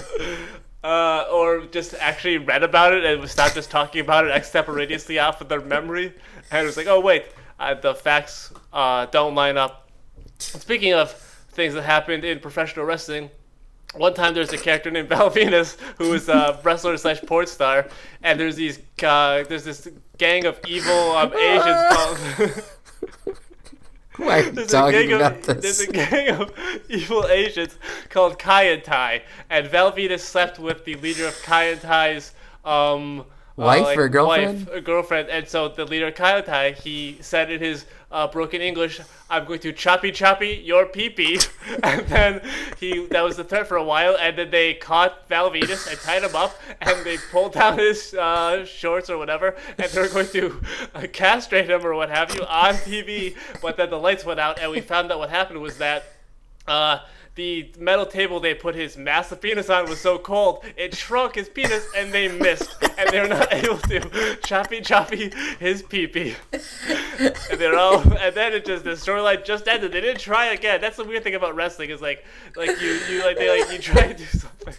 uh, 0.84 1.26
or 1.32 1.66
just 1.66 1.94
actually 1.94 2.38
read 2.38 2.62
about 2.62 2.92
it 2.92 3.04
and 3.04 3.28
stopped 3.28 3.54
just 3.54 3.70
talking 3.70 4.00
about 4.00 4.26
it 4.26 4.30
extemporaneously 4.30 5.18
off 5.18 5.40
of 5.40 5.48
their 5.48 5.60
memory, 5.60 6.14
and 6.50 6.64
it 6.64 6.66
was 6.66 6.76
like, 6.76 6.86
oh 6.86 7.00
wait, 7.00 7.26
uh, 7.58 7.74
the 7.74 7.94
facts 7.94 8.52
uh, 8.72 9.06
don't 9.06 9.34
line 9.34 9.56
up. 9.56 9.88
Speaking 10.38 10.94
of 10.94 11.12
things 11.52 11.74
that 11.74 11.82
happened 11.82 12.24
in 12.24 12.40
professional 12.40 12.86
wrestling, 12.86 13.30
one 13.94 14.14
time 14.14 14.34
there's 14.34 14.52
a 14.52 14.58
character 14.58 14.90
named 14.90 15.08
Val 15.10 15.30
Venis 15.30 15.78
who 15.98 16.12
is 16.14 16.28
a 16.28 16.58
wrestler 16.62 16.96
slash 16.96 17.20
porn 17.22 17.46
star, 17.46 17.88
and 18.22 18.38
there's 18.38 18.56
these 18.56 18.78
uh, 19.02 19.44
there's 19.48 19.64
this 19.64 19.88
gang 20.18 20.46
of 20.46 20.60
evil 20.66 21.12
um, 21.12 21.32
Asians 21.36 21.94
called. 21.94 22.64
Why 24.16 24.40
are 24.40 24.42
you 24.42 24.50
There's 24.50 24.68
a, 24.68 24.70
talking 24.72 25.08
gang 25.08 25.12
about 25.14 25.32
of, 25.32 25.46
this? 25.46 25.78
there's 25.78 25.88
a 25.88 25.92
gang 25.92 26.28
of 26.28 26.52
evil 26.90 27.26
Asians 27.26 27.78
called 28.10 28.38
Kai 28.38 28.68
En 28.68 28.82
Tai, 28.82 29.22
and 29.48 29.66
Val 29.68 29.92
Venis 29.92 30.20
slept 30.20 30.58
with 30.58 30.84
the 30.84 30.94
leader 30.96 31.26
of 31.26 31.40
Kai 31.42 31.70
En 31.70 31.78
Tai's 31.78 32.32
um, 32.62 33.24
uh, 33.60 33.64
Wife 33.64 33.98
or 33.98 34.08
girlfriend? 34.08 34.66
Wife, 34.66 34.76
or 34.76 34.80
girlfriend, 34.80 35.28
and 35.28 35.46
so 35.46 35.68
the 35.68 35.84
leader 35.84 36.06
of 36.06 36.14
Kai 36.14 36.40
Tai, 36.40 36.72
he 36.72 37.18
said 37.20 37.50
in 37.50 37.60
his 37.60 37.84
uh, 38.10 38.26
broken 38.26 38.60
English, 38.60 39.00
"I'm 39.28 39.44
going 39.44 39.60
to 39.60 39.72
choppy 39.72 40.12
choppy 40.12 40.62
your 40.64 40.86
pee 40.86 41.10
pee," 41.10 41.40
and 41.82 42.06
then 42.06 42.40
he 42.78 43.06
that 43.08 43.22
was 43.22 43.36
the 43.36 43.44
threat 43.44 43.66
for 43.66 43.76
a 43.76 43.84
while, 43.84 44.16
and 44.18 44.38
then 44.38 44.50
they 44.50 44.74
caught 44.74 45.28
Val 45.28 45.50
Venis 45.50 45.90
and 45.90 45.98
tied 46.00 46.22
him 46.22 46.34
up, 46.34 46.58
and 46.80 47.04
they 47.04 47.18
pulled 47.30 47.52
down 47.52 47.78
his 47.78 48.14
uh, 48.14 48.64
shorts 48.64 49.10
or 49.10 49.18
whatever, 49.18 49.56
and 49.78 49.90
they 49.90 50.00
were 50.00 50.08
going 50.08 50.28
to 50.28 50.60
uh, 50.94 51.06
castrate 51.12 51.68
him 51.68 51.84
or 51.84 51.94
what 51.94 52.08
have 52.08 52.34
you 52.34 52.42
on 52.44 52.74
TV, 52.74 53.36
but 53.60 53.76
then 53.76 53.90
the 53.90 53.98
lights 53.98 54.24
went 54.24 54.40
out, 54.40 54.58
and 54.58 54.70
we 54.70 54.80
found 54.80 55.12
out 55.12 55.18
what 55.18 55.30
happened 55.30 55.60
was 55.60 55.76
that. 55.78 56.04
The 57.40 57.70
metal 57.78 58.04
table 58.04 58.38
they 58.38 58.52
put 58.52 58.74
his 58.74 58.98
massive 58.98 59.40
penis 59.40 59.70
on 59.70 59.88
was 59.88 59.98
so 59.98 60.18
cold 60.18 60.62
it 60.76 60.94
shrunk 60.94 61.36
his 61.36 61.48
penis 61.48 61.86
and 61.96 62.12
they 62.12 62.28
missed. 62.28 62.68
And 62.98 63.08
they 63.08 63.18
were 63.18 63.28
not 63.28 63.50
able 63.54 63.78
to 63.78 64.36
choppy 64.44 64.82
choppy 64.82 65.32
his 65.58 65.82
pee 65.82 66.06
pee. 66.06 66.34
And 66.52 67.58
they're 67.58 67.78
all 67.78 68.02
and 68.02 68.34
then 68.36 68.52
it 68.52 68.66
just 68.66 68.84
the 68.84 68.90
storyline 68.90 69.42
just 69.42 69.68
ended. 69.68 69.92
They 69.92 70.02
didn't 70.02 70.20
try 70.20 70.52
again. 70.52 70.82
That's 70.82 70.98
the 70.98 71.04
weird 71.04 71.22
thing 71.22 71.34
about 71.34 71.54
wrestling 71.54 71.88
is 71.88 72.02
like 72.02 72.26
like 72.56 72.78
you 72.78 73.00
you 73.08 73.24
like 73.24 73.38
they 73.38 73.58
like 73.58 73.72
you 73.72 73.78
try 73.78 74.12
to 74.12 74.18
do 74.18 74.24
something. 74.26 74.74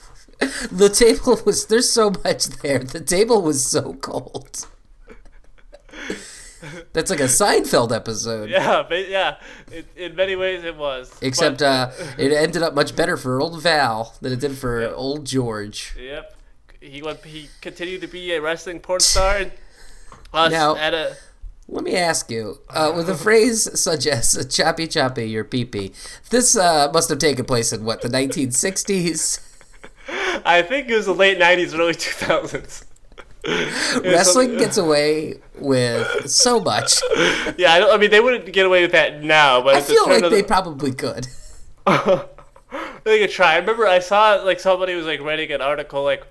The 0.71 0.89
table 0.89 1.41
was 1.43 1.65
there's 1.65 1.89
so 1.89 2.11
much 2.23 2.45
there. 2.61 2.77
The 2.77 3.01
table 3.01 3.41
was 3.41 3.65
so 3.65 3.93
cold. 3.93 4.67
That's 6.93 7.09
like 7.09 7.19
a 7.19 7.23
Seinfeld 7.23 7.91
episode. 7.95 8.49
yeah 8.49 8.83
but 8.87 9.07
yeah 9.09 9.37
it, 9.71 9.85
in 9.95 10.15
many 10.15 10.35
ways 10.35 10.63
it 10.63 10.75
was 10.77 11.11
Except 11.21 11.59
But- 11.59 11.65
uh, 11.65 11.91
it 12.17 12.31
ended 12.31 12.61
up 12.63 12.73
much 12.75 12.95
better 12.95 13.17
for 13.17 13.41
old 13.41 13.61
Val 13.61 14.15
than 14.21 14.33
it 14.33 14.39
did 14.39 14.57
for 14.57 14.81
Yep. 14.81 14.93
old 14.95 15.25
George. 15.25 15.95
Yep. 15.99 16.35
He 16.79 17.01
went. 17.01 17.23
He 17.23 17.49
continued 17.61 18.01
to 18.01 18.07
be 18.07 18.33
a 18.33 18.41
wrestling 18.41 18.79
porn 18.79 18.99
star. 19.01 19.37
And 20.33 20.51
Now- 20.51 20.75
at 20.75 20.93
a. 20.93 21.15
Let 21.67 21.83
me 21.85 21.95
ask 21.95 22.29
you, 22.29 22.59
uh, 22.69 22.91
with 22.95 23.07
a 23.09 23.15
phrase 23.15 23.79
such 23.79 24.05
as 24.05 24.45
"choppy 24.49 24.87
choppy 24.87 25.29
your 25.29 25.43
pee 25.45 25.63
pee," 25.63 25.93
this 26.29 26.57
uh, 26.57 26.89
must 26.93 27.07
have 27.09 27.19
taken 27.19 27.45
place 27.45 27.71
in 27.71 27.85
what 27.85 28.01
the 28.01 28.09
1960s. 28.09 29.39
I 30.45 30.63
think 30.63 30.89
it 30.89 30.95
was 30.95 31.05
the 31.05 31.13
late 31.13 31.39
'90s, 31.39 31.77
early 31.77 31.93
2000s. 31.93 32.83
Wrestling 34.03 34.57
gets 34.59 34.77
away 34.77 35.35
with 35.55 36.29
so 36.29 36.59
much. 36.59 37.01
Yeah, 37.57 37.73
I, 37.73 37.79
don't, 37.79 37.91
I 37.93 37.97
mean 37.97 38.11
they 38.11 38.19
wouldn't 38.19 38.51
get 38.53 38.65
away 38.65 38.81
with 38.83 38.91
that 38.91 39.23
now, 39.23 39.61
but 39.61 39.75
I 39.75 39.81
feel 39.81 40.05
turn 40.05 40.21
like 40.21 40.31
they 40.31 40.41
the- 40.41 40.47
probably 40.47 40.91
could. 40.93 41.27
they 43.03 43.19
could 43.19 43.31
try. 43.31 43.53
I 43.53 43.57
remember 43.57 43.87
I 43.87 43.99
saw 43.99 44.35
like 44.35 44.59
somebody 44.59 44.93
was 44.95 45.05
like 45.05 45.21
writing 45.21 45.51
an 45.51 45.61
article 45.61 46.03
like 46.03 46.25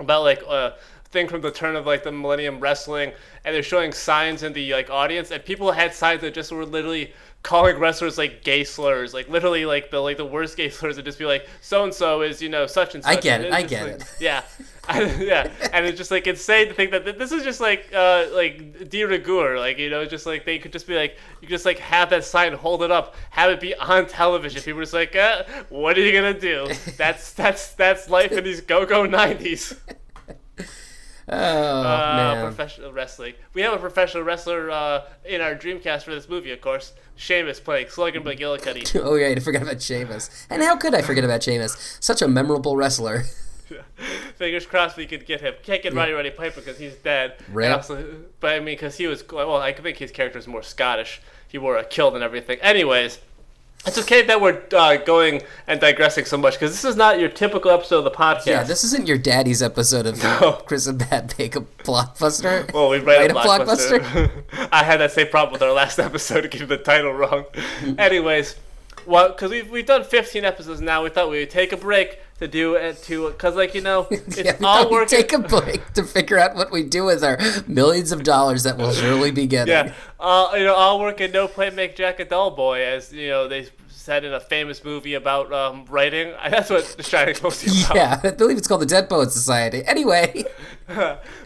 about 0.00 0.22
like 0.22 0.42
a 0.42 0.74
thing 1.12 1.28
from 1.28 1.42
the 1.42 1.50
turn 1.50 1.76
of 1.76 1.86
like 1.86 2.02
the 2.02 2.10
Millennium 2.10 2.58
Wrestling, 2.58 3.12
and 3.44 3.54
they're 3.54 3.62
showing 3.62 3.92
signs 3.92 4.42
in 4.42 4.52
the 4.52 4.72
like 4.72 4.90
audience, 4.90 5.30
and 5.30 5.44
people 5.44 5.70
had 5.72 5.94
signs 5.94 6.22
that 6.22 6.34
just 6.34 6.50
were 6.50 6.66
literally 6.66 7.12
calling 7.42 7.78
wrestlers 7.78 8.18
like 8.18 8.42
gay 8.42 8.64
slurs, 8.64 9.12
like 9.12 9.28
literally 9.28 9.66
like 9.66 9.90
the 9.90 10.00
like 10.00 10.16
the 10.16 10.24
worst 10.24 10.56
gay 10.56 10.68
slurs 10.70 10.96
would 10.96 11.04
just 11.04 11.18
be 11.18 11.26
like 11.26 11.46
so 11.60 11.84
and 11.84 11.94
so 11.94 12.22
is 12.22 12.40
you 12.42 12.48
know 12.48 12.66
such 12.66 12.94
and 12.94 13.04
such. 13.04 13.18
I 13.18 13.20
get 13.20 13.40
and 13.40 13.48
it, 13.48 13.52
I 13.52 13.62
get 13.62 13.82
like- 13.84 14.00
it. 14.00 14.16
Yeah. 14.18 14.42
yeah, 14.92 15.48
and 15.72 15.86
it's 15.86 15.96
just 15.96 16.10
like 16.10 16.26
insane 16.26 16.66
to 16.66 16.74
think 16.74 16.90
that 16.90 17.04
this 17.16 17.30
is 17.30 17.44
just 17.44 17.60
like 17.60 17.88
uh 17.94 18.26
like 18.32 18.88
de 18.88 19.04
rigueur, 19.04 19.56
like 19.56 19.78
you 19.78 19.88
know, 19.88 20.04
just 20.04 20.26
like 20.26 20.44
they 20.44 20.58
could 20.58 20.72
just 20.72 20.88
be 20.88 20.96
like 20.96 21.16
you 21.40 21.46
just 21.46 21.64
like 21.64 21.78
have 21.78 22.10
that 22.10 22.24
sign, 22.24 22.52
hold 22.52 22.82
it 22.82 22.90
up, 22.90 23.14
have 23.30 23.48
it 23.52 23.60
be 23.60 23.76
on 23.76 24.06
television. 24.06 24.60
People 24.60 24.80
are 24.80 24.82
just 24.82 24.92
like, 24.92 25.14
uh, 25.14 25.44
what 25.68 25.96
are 25.96 26.00
you 26.00 26.10
gonna 26.12 26.38
do? 26.38 26.66
That's 26.96 27.32
that's 27.32 27.74
that's 27.74 28.10
life 28.10 28.32
in 28.32 28.42
these 28.42 28.60
go 28.60 28.84
go 28.84 29.06
nineties. 29.06 29.72
Oh 31.28 31.34
Uh, 31.36 32.14
man. 32.16 32.44
professional 32.46 32.92
wrestling. 32.92 33.34
We 33.54 33.62
have 33.62 33.72
a 33.72 33.78
professional 33.78 34.22
wrestler 34.24 34.70
uh, 34.70 35.02
in 35.24 35.40
our 35.40 35.54
Dreamcast 35.54 36.02
for 36.02 36.14
this 36.14 36.28
movie, 36.28 36.50
of 36.52 36.60
course. 36.60 36.92
Sheamus 37.16 37.60
playing 37.60 37.88
Slugger 37.90 38.20
McGillicuddy. 38.20 39.00
Oh 39.04 39.14
yeah, 39.14 39.28
I 39.28 39.38
forgot 39.38 39.62
about 39.62 39.80
Sheamus. 39.80 40.46
And 40.50 40.62
how 40.62 40.76
could 40.76 40.94
I 40.94 41.02
forget 41.02 41.24
about 41.24 41.42
Sheamus? 41.42 41.98
Such 42.00 42.22
a 42.22 42.28
memorable 42.28 42.76
wrestler. 42.76 43.24
Fingers 44.36 44.66
crossed 44.66 44.96
we 44.98 45.06
could 45.06 45.24
get 45.24 45.40
him. 45.40 45.54
Can't 45.62 45.82
get 45.82 45.94
Roddy 45.94 46.12
Roddy 46.12 46.30
Piper 46.30 46.60
because 46.60 46.78
he's 46.78 46.94
dead. 46.96 47.36
Also, 47.56 48.04
but 48.40 48.52
I 48.52 48.58
mean, 48.58 48.66
because 48.74 48.96
he 48.98 49.06
was 49.06 49.24
well, 49.30 49.56
I 49.56 49.72
think 49.72 49.96
his 49.98 50.10
character 50.10 50.38
is 50.38 50.46
more 50.46 50.62
Scottish. 50.62 51.22
He 51.48 51.56
wore 51.58 51.76
a 51.78 51.84
kilt 51.84 52.14
and 52.14 52.22
everything. 52.22 52.58
Anyways, 52.60 53.18
it's 53.84 53.98
okay 53.98 54.22
that 54.22 54.40
we're 54.40 54.62
uh, 54.72 54.96
going 54.96 55.42
and 55.66 55.80
digressing 55.80 56.24
so 56.24 56.36
much 56.36 56.54
because 56.54 56.70
this 56.70 56.84
is 56.84 56.94
not 56.96 57.18
your 57.18 57.28
typical 57.28 57.70
episode 57.70 57.98
of 57.98 58.04
the 58.04 58.10
podcast. 58.10 58.46
Yeah, 58.46 58.62
this 58.62 58.84
isn't 58.84 59.08
your 59.08 59.18
daddy's 59.18 59.62
episode 59.62 60.06
of 60.06 60.22
No. 60.22 60.52
Chris 60.66 60.86
and 60.86 60.98
Bad 60.98 61.34
Make 61.38 61.56
a 61.56 61.60
Blockbuster. 61.60 62.72
Well, 62.72 62.90
we 62.90 62.98
a 62.98 63.00
a 63.00 63.28
blockbuster. 63.28 63.98
blockbuster? 63.98 64.68
I 64.72 64.84
had 64.84 65.00
that 65.00 65.12
same 65.12 65.28
problem 65.28 65.52
with 65.52 65.62
our 65.62 65.72
last 65.72 65.98
episode, 65.98 66.48
getting 66.50 66.68
the 66.68 66.76
title 66.78 67.12
wrong. 67.12 67.44
Anyways, 67.98 68.56
well, 69.06 69.28
because 69.28 69.50
we've, 69.50 69.68
we've 69.70 69.86
done 69.86 70.04
15 70.04 70.44
episodes 70.44 70.80
now, 70.80 71.02
we 71.02 71.10
thought 71.10 71.28
we 71.28 71.40
would 71.40 71.50
take 71.50 71.72
a 71.72 71.76
break 71.76 72.20
to 72.42 72.48
do 72.48 72.74
it 72.74 73.00
to 73.04 73.28
because 73.30 73.54
like 73.54 73.74
you 73.74 73.80
know 73.80 74.06
it's 74.10 74.36
yeah, 74.36 74.52
all 74.62 74.82
thought 74.82 74.90
we'd 74.90 74.96
work. 74.96 75.08
take 75.08 75.32
a 75.32 75.38
break 75.38 75.92
to 75.94 76.02
figure 76.02 76.38
out 76.38 76.54
what 76.56 76.70
we 76.72 76.82
do 76.82 77.04
with 77.04 77.22
our 77.22 77.38
millions 77.66 78.10
of 78.12 78.24
dollars 78.24 78.64
that 78.64 78.76
we'll 78.76 78.92
surely 78.92 79.30
be 79.30 79.46
getting. 79.46 79.72
Yeah, 79.72 79.94
uh, 80.18 80.50
you 80.54 80.64
know, 80.64 80.74
all 80.74 80.98
work 81.00 81.20
and 81.20 81.32
no 81.32 81.46
play 81.48 81.70
make 81.70 81.94
Jack 81.96 82.18
a 82.20 82.24
dull 82.24 82.50
boy, 82.50 82.82
as 82.84 83.12
you 83.12 83.28
know 83.28 83.46
they 83.48 83.68
said 83.88 84.24
in 84.24 84.32
a 84.32 84.40
famous 84.40 84.82
movie 84.84 85.14
about 85.14 85.52
um, 85.52 85.84
writing. 85.88 86.34
That's 86.50 86.68
what 86.68 86.84
The 86.96 87.04
Shining's 87.04 87.38
supposed 87.38 87.60
to 87.60 87.66
be 87.70 87.82
about. 87.84 87.96
Yeah, 87.96 88.20
I 88.24 88.30
believe 88.32 88.58
it's 88.58 88.66
called 88.66 88.82
the 88.82 88.86
Dead 88.86 89.08
Poet 89.08 89.30
Society. 89.30 89.84
Anyway, 89.86 90.44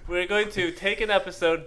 We're 0.08 0.26
going 0.26 0.50
to 0.52 0.70
take 0.72 1.02
an 1.02 1.10
episode 1.10 1.66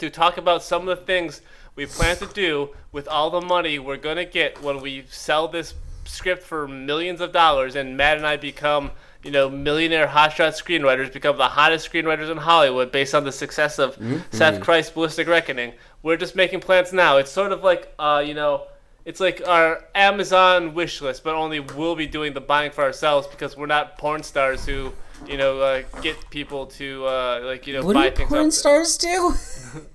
to 0.00 0.10
talk 0.10 0.36
about 0.36 0.62
some 0.64 0.88
of 0.88 0.98
the 0.98 1.04
things 1.04 1.40
we 1.76 1.86
plan 1.86 2.16
to 2.16 2.26
do 2.26 2.70
with 2.90 3.06
all 3.06 3.30
the 3.30 3.40
money 3.40 3.78
we're 3.78 3.96
going 3.96 4.16
to 4.16 4.24
get 4.24 4.60
when 4.62 4.80
we 4.80 5.04
sell 5.08 5.46
this 5.46 5.74
script 6.08 6.42
for 6.42 6.66
millions 6.66 7.20
of 7.20 7.32
dollars 7.32 7.76
and 7.76 7.96
Matt 7.96 8.16
and 8.16 8.26
I 8.26 8.36
become, 8.36 8.90
you 9.22 9.30
know, 9.30 9.48
millionaire 9.50 10.06
hotshot 10.06 10.52
screenwriters, 10.60 11.12
become 11.12 11.36
the 11.36 11.48
hottest 11.48 11.90
screenwriters 11.90 12.30
in 12.30 12.38
Hollywood 12.38 12.90
based 12.92 13.14
on 13.14 13.24
the 13.24 13.32
success 13.32 13.78
of 13.78 13.96
Seth 14.30 14.60
Christ's 14.60 14.92
Ballistic 14.92 15.28
Reckoning. 15.28 15.72
We're 16.02 16.16
just 16.16 16.34
making 16.36 16.60
plans 16.60 16.92
now. 16.92 17.16
It's 17.18 17.30
sort 17.30 17.52
of 17.52 17.62
like, 17.62 17.92
uh, 17.98 18.22
you 18.24 18.34
know, 18.34 18.64
it's 19.04 19.20
like 19.20 19.42
our 19.46 19.84
Amazon 19.94 20.74
wish 20.74 21.00
list, 21.00 21.24
but 21.24 21.34
only 21.34 21.60
we'll 21.60 21.96
be 21.96 22.06
doing 22.06 22.34
the 22.34 22.40
buying 22.40 22.70
for 22.70 22.84
ourselves 22.84 23.26
because 23.26 23.56
we're 23.56 23.66
not 23.66 23.96
porn 23.98 24.22
stars 24.22 24.66
who, 24.66 24.92
you 25.26 25.36
know, 25.38 25.60
uh, 25.60 25.82
get 26.02 26.16
people 26.30 26.66
to 26.66 27.06
uh, 27.06 27.40
like 27.42 27.66
you 27.66 27.72
know 27.74 27.84
what 27.84 27.94
buy 27.94 28.10
do 28.10 28.16
things. 28.16 28.28
porn 28.28 28.46
off- 28.48 28.52
stars 28.52 28.96
do? 28.98 29.32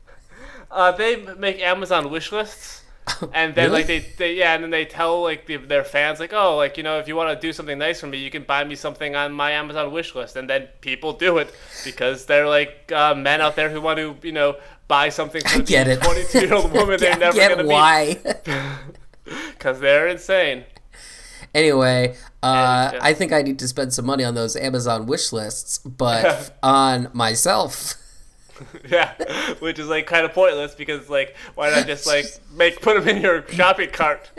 uh, 0.72 0.91
they 0.93 1.17
make 1.38 1.60
Amazon 1.62 2.10
wish 2.10 2.32
lists, 2.32 2.83
and 3.33 3.53
then 3.55 3.65
Really? 3.72 3.79
like 3.79 3.88
they, 3.88 4.00
they 4.17 4.33
yeah, 4.36 4.53
and 4.55 4.63
then 4.63 4.69
they 4.72 4.86
tell 4.86 5.22
like 5.22 5.45
the, 5.45 5.57
their 5.57 5.83
fans 5.83 6.19
like, 6.19 6.33
oh, 6.33 6.55
like 6.55 6.77
you 6.77 6.83
know, 6.83 7.00
if 7.00 7.07
you 7.07 7.15
want 7.15 7.29
to 7.39 7.48
do 7.48 7.51
something 7.53 7.77
nice 7.77 8.00
for 8.00 8.07
me, 8.07 8.17
you 8.17 8.29
can 8.31 8.43
buy 8.43 8.63
me 8.63 8.75
something 8.75 9.15
on 9.15 9.33
my 9.33 9.51
Amazon 9.51 9.91
wish 9.91 10.15
list, 10.15 10.36
and 10.36 10.50
then 10.50 10.67
people 10.81 11.13
do 11.13 11.38
it 11.38 11.53
because 11.83 12.25
they're 12.25 12.48
like 12.48 12.91
uh, 12.93 13.13
men 13.15 13.41
out 13.41 13.55
there 13.55 13.69
who 13.69 13.81
want 13.81 13.98
to 13.98 14.15
you 14.25 14.31
know 14.31 14.55
buy 14.88 15.10
something 15.10 15.41
for 15.41 15.60
it. 15.62 16.01
twenty-two 16.01 16.39
year 16.41 16.53
old 16.53 16.72
woman 16.74 17.00
they're 17.00 17.17
never 17.17 17.36
get 17.38 17.55
gonna 17.57 17.67
why. 17.67 18.17
because 19.51 19.79
they're 19.79 20.07
insane. 20.07 20.65
Anyway, 21.53 22.15
uh, 22.41 22.89
And, 22.93 23.01
uh, 23.01 23.05
I 23.05 23.13
think 23.13 23.31
I 23.31 23.41
need 23.41 23.60
to 23.60 23.67
spend 23.67 23.93
some 23.93 24.05
money 24.05 24.24
on 24.24 24.33
those 24.33 24.55
Amazon 24.55 25.05
wish 25.05 25.31
lists, 25.31 25.77
but 25.79 26.57
on 26.63 27.10
myself. 27.13 27.95
Yeah, 28.88 29.13
which 29.60 29.79
is 29.79 29.88
like 29.88 30.05
kind 30.05 30.25
of 30.25 30.33
pointless 30.33 30.75
because 30.75 31.10
like 31.10 31.36
why 31.55 31.69
not 31.69 31.88
just 31.88 32.05
like 32.05 32.25
make 32.53 32.81
put 32.81 32.95
them 32.95 33.07
in 33.07 33.22
your 33.22 33.48
shopping 33.48 33.89
cart? 33.89 34.29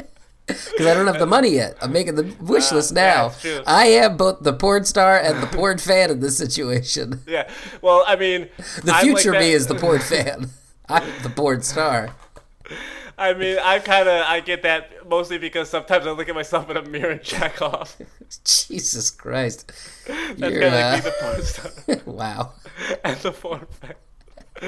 Because 0.47 0.87
I 0.87 0.93
don't 0.93 1.07
have 1.07 1.19
the 1.19 1.27
money 1.27 1.51
yet. 1.51 1.77
I'm 1.81 1.93
making 1.93 2.17
the 2.17 2.35
wish 2.41 2.71
list 2.71 2.93
yeah, 2.95 3.15
now. 3.15 3.29
true. 3.31 3.63
I 3.67 3.87
am 3.87 4.19
both 4.19 4.43
the 4.43 4.53
porn 4.53 4.85
star 4.85 5.19
and 5.19 5.43
the 5.43 5.47
porn 5.47 5.79
fan 5.79 6.11
in 6.11 6.21
this 6.21 6.37
situation. 6.37 7.23
Yeah, 7.27 7.51
well, 7.81 8.05
I 8.07 8.17
mean, 8.17 8.49
The 8.83 8.93
I'm 8.93 9.13
like 9.13 9.23
future 9.23 9.33
me 9.33 9.53
is 9.53 9.67
the 9.67 9.75
porn 9.75 10.01
fan. 10.01 10.51
I'm 10.89 11.23
the 11.23 11.31
porn 11.31 11.63
star. 11.63 12.11
I 13.17 13.33
mean, 13.33 13.59
I 13.59 13.79
kind 13.79 14.09
of 14.09 14.27
I 14.27 14.41
get 14.41 14.63
that 14.63 15.09
mostly 15.09 15.39
because 15.39 15.71
sometimes 15.71 16.07
I 16.07 16.11
look 16.11 16.29
at 16.29 16.35
myself 16.35 16.69
in 16.69 16.77
a 16.77 16.83
mirror 16.83 17.13
and 17.13 17.23
check 17.23 17.63
off. 17.63 17.97
Jesus 18.45 19.11
Christ. 19.11 19.73
That's 20.07 20.39
You're, 20.39 20.61
kind 20.61 20.65
of 20.65 20.73
like 20.73 20.85
uh, 20.85 20.91
being 20.93 21.03
the 21.05 21.15
porn 21.21 21.43
star 21.43 22.13
wow. 22.13 22.53
and 23.05 23.17
the 23.19 23.33
porn 23.33 23.67
fan. 23.81 23.95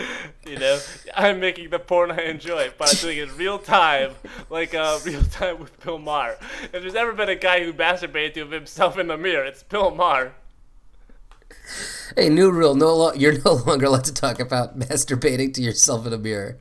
You 0.47 0.59
know, 0.59 0.79
I'm 1.17 1.41
making 1.41 1.71
the 1.71 1.81
porn 1.81 2.13
I 2.13 2.23
enjoy, 2.23 2.71
but 2.79 2.91
I'm 2.91 3.01
doing 3.01 3.19
it 3.19 3.29
in 3.29 3.37
real 3.37 3.59
time, 3.59 4.13
like 4.49 4.75
uh, 4.75 5.01
real 5.05 5.25
time 5.25 5.59
with 5.59 5.83
Bill 5.83 5.99
Maher. 5.99 6.37
If 6.63 6.71
there's 6.71 6.95
ever 6.95 7.13
been 7.13 7.29
a 7.29 7.35
guy 7.35 7.65
who 7.65 7.73
masturbated 7.73 8.35
to 8.35 8.47
himself 8.47 8.97
in 8.97 9.09
the 9.09 9.17
mirror, 9.17 9.45
it's 9.45 9.65
Bill 9.65 9.91
Maher. 9.93 10.35
Hey, 12.17 12.29
new 12.29 12.53
rule. 12.53 12.77
No, 12.77 12.95
lo- 12.95 13.13
you're 13.15 13.39
no 13.45 13.55
longer 13.55 13.87
allowed 13.87 14.05
to 14.05 14.15
talk 14.15 14.39
about 14.39 14.79
masturbating 14.79 15.53
to 15.55 15.63
yourself 15.63 16.07
in 16.07 16.13
a 16.13 16.19
mirror. 16.19 16.59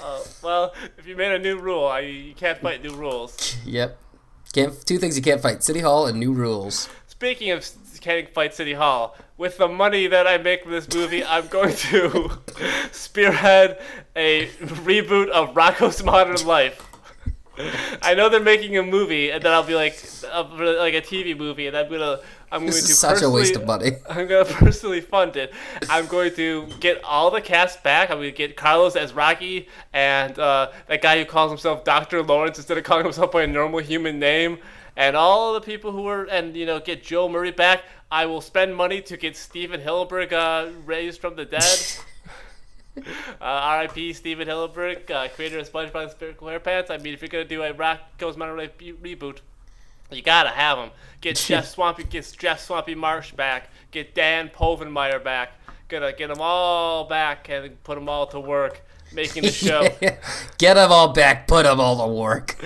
Uh, 0.00 0.20
well, 0.40 0.72
if 0.96 1.06
you 1.08 1.16
made 1.16 1.32
a 1.32 1.38
new 1.40 1.58
rule, 1.58 1.86
I, 1.86 2.00
you 2.00 2.34
can't 2.34 2.58
fight 2.60 2.80
new 2.80 2.94
rules. 2.94 3.56
Yep. 3.64 3.98
Can't 4.52 4.86
two 4.86 4.98
things 4.98 5.16
you 5.16 5.22
can't 5.22 5.40
fight: 5.40 5.64
City 5.64 5.80
Hall 5.80 6.06
and 6.06 6.20
new 6.20 6.32
rules. 6.32 6.88
Speaking 7.08 7.50
of 7.50 7.68
can't 8.02 8.28
fight 8.34 8.54
City 8.54 8.74
Hall, 8.74 9.16
with 9.42 9.58
the 9.58 9.66
money 9.66 10.06
that 10.06 10.24
I 10.24 10.38
make 10.38 10.62
from 10.62 10.70
this 10.70 10.86
movie, 10.94 11.24
I'm 11.24 11.48
going 11.48 11.74
to 11.74 12.30
spearhead 12.92 13.80
a 14.14 14.46
reboot 14.86 15.30
of 15.30 15.52
Rocko's 15.54 16.00
Modern 16.04 16.46
Life. 16.46 16.88
I 18.00 18.14
know 18.14 18.28
they're 18.28 18.38
making 18.38 18.78
a 18.78 18.84
movie, 18.84 19.30
and 19.30 19.42
then 19.42 19.52
I'll 19.52 19.64
be 19.64 19.74
like, 19.74 20.00
uh, 20.32 20.44
like 20.48 20.94
a 20.94 21.02
TV 21.02 21.36
movie, 21.36 21.66
and 21.66 21.76
I'm 21.76 21.90
gonna, 21.90 22.20
I'm 22.52 22.66
This 22.66 22.76
going 22.76 22.86
to 22.86 22.94
such 22.94 23.22
a 23.22 23.28
waste 23.28 23.56
of 23.56 23.66
personally- 23.66 23.90
money. 23.90 24.02
I'm 24.20 24.28
gonna 24.28 24.44
personally 24.44 25.00
fund 25.00 25.34
it. 25.36 25.52
I'm 25.90 26.06
going 26.06 26.32
to 26.36 26.68
get 26.78 27.02
all 27.02 27.32
the 27.32 27.40
cast 27.40 27.82
back. 27.82 28.10
I'm 28.12 28.18
gonna 28.18 28.30
get 28.30 28.56
Carlos 28.56 28.94
as 28.94 29.12
Rocky 29.12 29.68
and 29.92 30.38
uh, 30.38 30.70
that 30.86 31.02
guy 31.02 31.18
who 31.18 31.24
calls 31.24 31.50
himself 31.50 31.82
Doctor 31.82 32.22
Lawrence 32.22 32.58
instead 32.58 32.78
of 32.78 32.84
calling 32.84 33.04
himself 33.06 33.32
by 33.32 33.42
a 33.42 33.48
normal 33.48 33.80
human 33.80 34.20
name, 34.20 34.58
and 34.96 35.16
all 35.16 35.52
the 35.52 35.60
people 35.60 35.90
who 35.90 36.02
were 36.02 36.26
and 36.26 36.56
you 36.56 36.64
know 36.64 36.78
get 36.78 37.02
Joe 37.02 37.28
Murray 37.28 37.50
back. 37.50 37.82
I 38.12 38.26
will 38.26 38.42
spend 38.42 38.76
money 38.76 39.00
to 39.00 39.16
get 39.16 39.38
Stephen 39.38 39.80
Hillenburg 39.80 40.34
uh, 40.34 40.70
raised 40.84 41.20
from 41.20 41.34
the 41.34 41.46
dead. 41.46 41.62
Uh, 42.94 43.00
R.I.P. 43.40 44.12
Stephen 44.12 44.46
Hillenburg, 44.46 45.10
uh, 45.10 45.26
creator 45.28 45.58
of 45.58 45.72
SpongeBob 45.72 46.02
and 46.02 46.10
Spherical 46.10 46.60
Pants. 46.60 46.90
I 46.90 46.98
mean, 46.98 47.14
if 47.14 47.22
you're 47.22 47.30
gonna 47.30 47.46
do 47.46 47.62
a 47.62 47.72
Rock 47.72 48.00
Goes 48.18 48.36
be- 48.36 48.92
reboot, 48.92 49.38
you 50.10 50.20
gotta 50.20 50.50
have 50.50 50.76
him. 50.76 50.90
Get 51.22 51.36
Jeff 51.48 51.66
Swampy, 51.68 52.04
get 52.04 52.30
Jeff 52.38 52.60
Swampy 52.60 52.94
Marsh 52.94 53.32
back. 53.32 53.70
Get 53.92 54.14
Dan 54.14 54.50
Povenmire 54.50 55.24
back. 55.24 55.52
Gonna 55.88 56.12
get 56.12 56.28
them 56.28 56.42
all 56.42 57.04
back 57.04 57.48
and 57.48 57.82
put 57.82 57.94
them 57.94 58.10
all 58.10 58.26
to 58.26 58.38
work 58.38 58.82
making 59.14 59.42
the 59.42 59.50
show. 59.52 59.88
Get 60.58 60.74
them 60.74 60.92
all 60.92 61.12
back. 61.12 61.46
Put 61.46 61.64
them 61.64 61.80
all 61.80 62.06
to 62.06 62.12
work. 62.12 62.56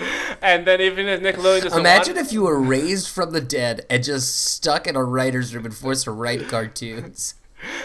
and 0.42 0.66
then 0.66 0.80
even 0.80 1.06
if 1.06 1.20
Nickelodeon 1.20 1.62
doesn't 1.64 1.80
Imagine 1.80 2.16
want, 2.16 2.26
if 2.26 2.32
you 2.32 2.42
were 2.42 2.60
raised 2.60 3.08
from 3.08 3.32
the 3.32 3.40
dead 3.40 3.86
and 3.90 4.02
just 4.02 4.36
stuck 4.52 4.86
in 4.86 4.96
a 4.96 5.04
writer's 5.04 5.54
room 5.54 5.64
and 5.64 5.74
forced 5.74 6.04
to 6.04 6.10
write 6.10 6.48
cartoons. 6.48 7.34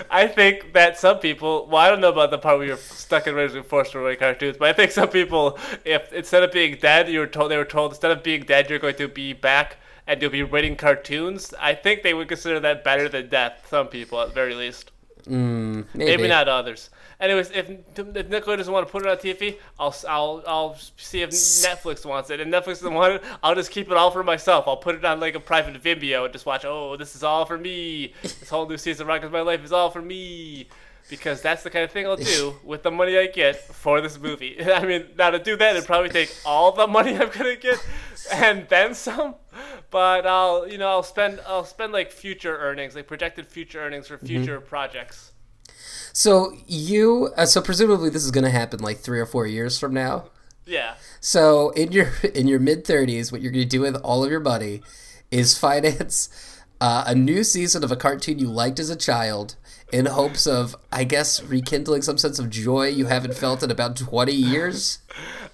I 0.09 0.27
think 0.27 0.73
that 0.73 0.97
some 0.97 1.19
people. 1.19 1.67
Well, 1.67 1.77
I 1.81 1.89
don't 1.89 2.01
know 2.01 2.09
about 2.11 2.29
the 2.29 2.37
part 2.37 2.57
where 2.57 2.67
you're 2.67 2.77
stuck 2.77 3.25
in 3.25 3.35
Razor 3.35 3.63
forced 3.63 3.93
to 3.93 3.99
write 3.99 4.19
cartoons, 4.19 4.57
but 4.57 4.67
I 4.67 4.73
think 4.73 4.91
some 4.91 5.07
people, 5.09 5.57
if 5.85 6.11
instead 6.13 6.43
of 6.43 6.51
being 6.51 6.77
dead, 6.79 7.09
you 7.09 7.19
were 7.19 7.27
told 7.27 7.51
they 7.51 7.57
were 7.57 7.65
told 7.65 7.91
instead 7.91 8.11
of 8.11 8.21
being 8.21 8.43
dead, 8.43 8.69
you're 8.69 8.79
going 8.79 8.95
to 8.95 9.07
be 9.07 9.33
back 9.33 9.77
and 10.07 10.21
you'll 10.21 10.31
be 10.31 10.43
writing 10.43 10.75
cartoons. 10.75 11.53
I 11.59 11.73
think 11.73 12.03
they 12.03 12.13
would 12.13 12.27
consider 12.27 12.59
that 12.59 12.83
better 12.83 13.07
than 13.07 13.29
death. 13.29 13.65
Some 13.69 13.87
people, 13.87 14.19
at 14.19 14.29
the 14.29 14.33
very 14.33 14.53
least. 14.53 14.91
Mm, 15.25 15.85
Maybe. 15.93 16.11
maybe. 16.11 16.27
not 16.27 16.47
others. 16.47 16.89
Anyways, 17.21 17.51
if, 17.51 17.69
if 17.69 17.95
Nickelodeon 17.95 18.57
doesn't 18.57 18.73
want 18.73 18.87
to 18.87 18.91
put 18.91 19.05
it 19.05 19.07
on 19.07 19.17
TV, 19.17 19.59
I'll 19.79 19.95
I'll 20.09 20.43
I'll 20.47 20.75
see 20.97 21.21
if 21.21 21.29
Netflix 21.29 22.03
wants 22.03 22.31
it. 22.31 22.39
And 22.39 22.51
Netflix 22.51 22.79
doesn't 22.79 22.95
want 22.95 23.13
it, 23.13 23.23
I'll 23.43 23.53
just 23.53 23.69
keep 23.69 23.91
it 23.91 23.93
all 23.95 24.09
for 24.09 24.23
myself. 24.23 24.67
I'll 24.67 24.77
put 24.77 24.95
it 24.95 25.05
on 25.05 25.19
like 25.19 25.35
a 25.35 25.39
private 25.39 25.81
Vimeo 25.81 26.23
and 26.23 26.33
just 26.33 26.47
watch. 26.47 26.65
Oh, 26.65 26.97
this 26.97 27.15
is 27.15 27.23
all 27.23 27.45
for 27.45 27.59
me. 27.59 28.13
This 28.23 28.49
whole 28.49 28.67
new 28.67 28.77
season 28.77 29.03
of 29.03 29.07
Rock 29.07 29.23
is 29.23 29.31
My 29.31 29.41
Life 29.41 29.63
is 29.63 29.71
all 29.71 29.91
for 29.91 30.01
me. 30.01 30.67
Because 31.09 31.41
that's 31.41 31.61
the 31.61 31.69
kind 31.69 31.83
of 31.83 31.91
thing 31.91 32.07
I'll 32.07 32.15
do 32.15 32.55
with 32.63 32.83
the 32.83 32.91
money 32.91 33.17
I 33.17 33.27
get 33.27 33.57
for 33.57 34.01
this 34.01 34.17
movie. 34.19 34.63
I 34.73 34.85
mean, 34.85 35.07
now 35.17 35.29
to 35.29 35.39
do 35.39 35.55
that, 35.57 35.75
it'd 35.75 35.85
probably 35.85 36.09
take 36.09 36.33
all 36.45 36.71
the 36.71 36.87
money 36.87 37.15
I'm 37.15 37.29
gonna 37.29 37.55
get 37.55 37.85
and 38.31 38.67
then 38.69 38.95
some. 38.95 39.35
But 39.91 40.25
I'll, 40.25 40.67
you 40.67 40.77
know, 40.79 40.87
I'll 40.87 41.03
spend, 41.03 41.39
I'll 41.45 41.65
spend 41.65 41.91
like 41.91 42.11
future 42.11 42.57
earnings, 42.57 42.95
like 42.95 43.07
projected 43.07 43.45
future 43.45 43.79
earnings 43.79 44.07
for 44.07 44.17
future 44.17 44.57
mm-hmm. 44.57 44.67
projects. 44.67 45.33
So 46.13 46.53
you, 46.67 47.31
uh, 47.37 47.45
so 47.45 47.61
presumably 47.61 48.09
this 48.09 48.23
is 48.23 48.31
going 48.31 48.43
to 48.43 48.51
happen 48.51 48.79
like 48.79 48.99
three 48.99 49.19
or 49.19 49.25
four 49.25 49.47
years 49.47 49.79
from 49.79 49.93
now. 49.93 50.25
Yeah. 50.65 50.95
So 51.19 51.71
in 51.71 51.91
your 51.91 52.11
in 52.35 52.47
your 52.47 52.59
mid 52.59 52.85
thirties, 52.85 53.31
what 53.31 53.41
you're 53.41 53.51
going 53.51 53.63
to 53.63 53.69
do 53.69 53.81
with 53.81 53.95
all 53.97 54.23
of 54.23 54.31
your 54.31 54.39
money 54.39 54.81
is 55.29 55.57
finance 55.57 56.29
uh, 56.81 57.03
a 57.07 57.15
new 57.15 57.43
season 57.43 57.83
of 57.83 57.91
a 57.91 57.95
cartoon 57.95 58.39
you 58.39 58.47
liked 58.47 58.79
as 58.79 58.89
a 58.89 58.95
child 58.95 59.55
in 59.91 60.05
hopes 60.05 60.47
of, 60.47 60.75
I 60.91 61.03
guess, 61.03 61.43
rekindling 61.43 62.01
some 62.01 62.17
sense 62.17 62.39
of 62.39 62.49
joy 62.49 62.87
you 62.87 63.07
haven't 63.07 63.35
felt 63.35 63.63
in 63.63 63.71
about 63.71 63.95
twenty 63.95 64.33
years. 64.33 64.99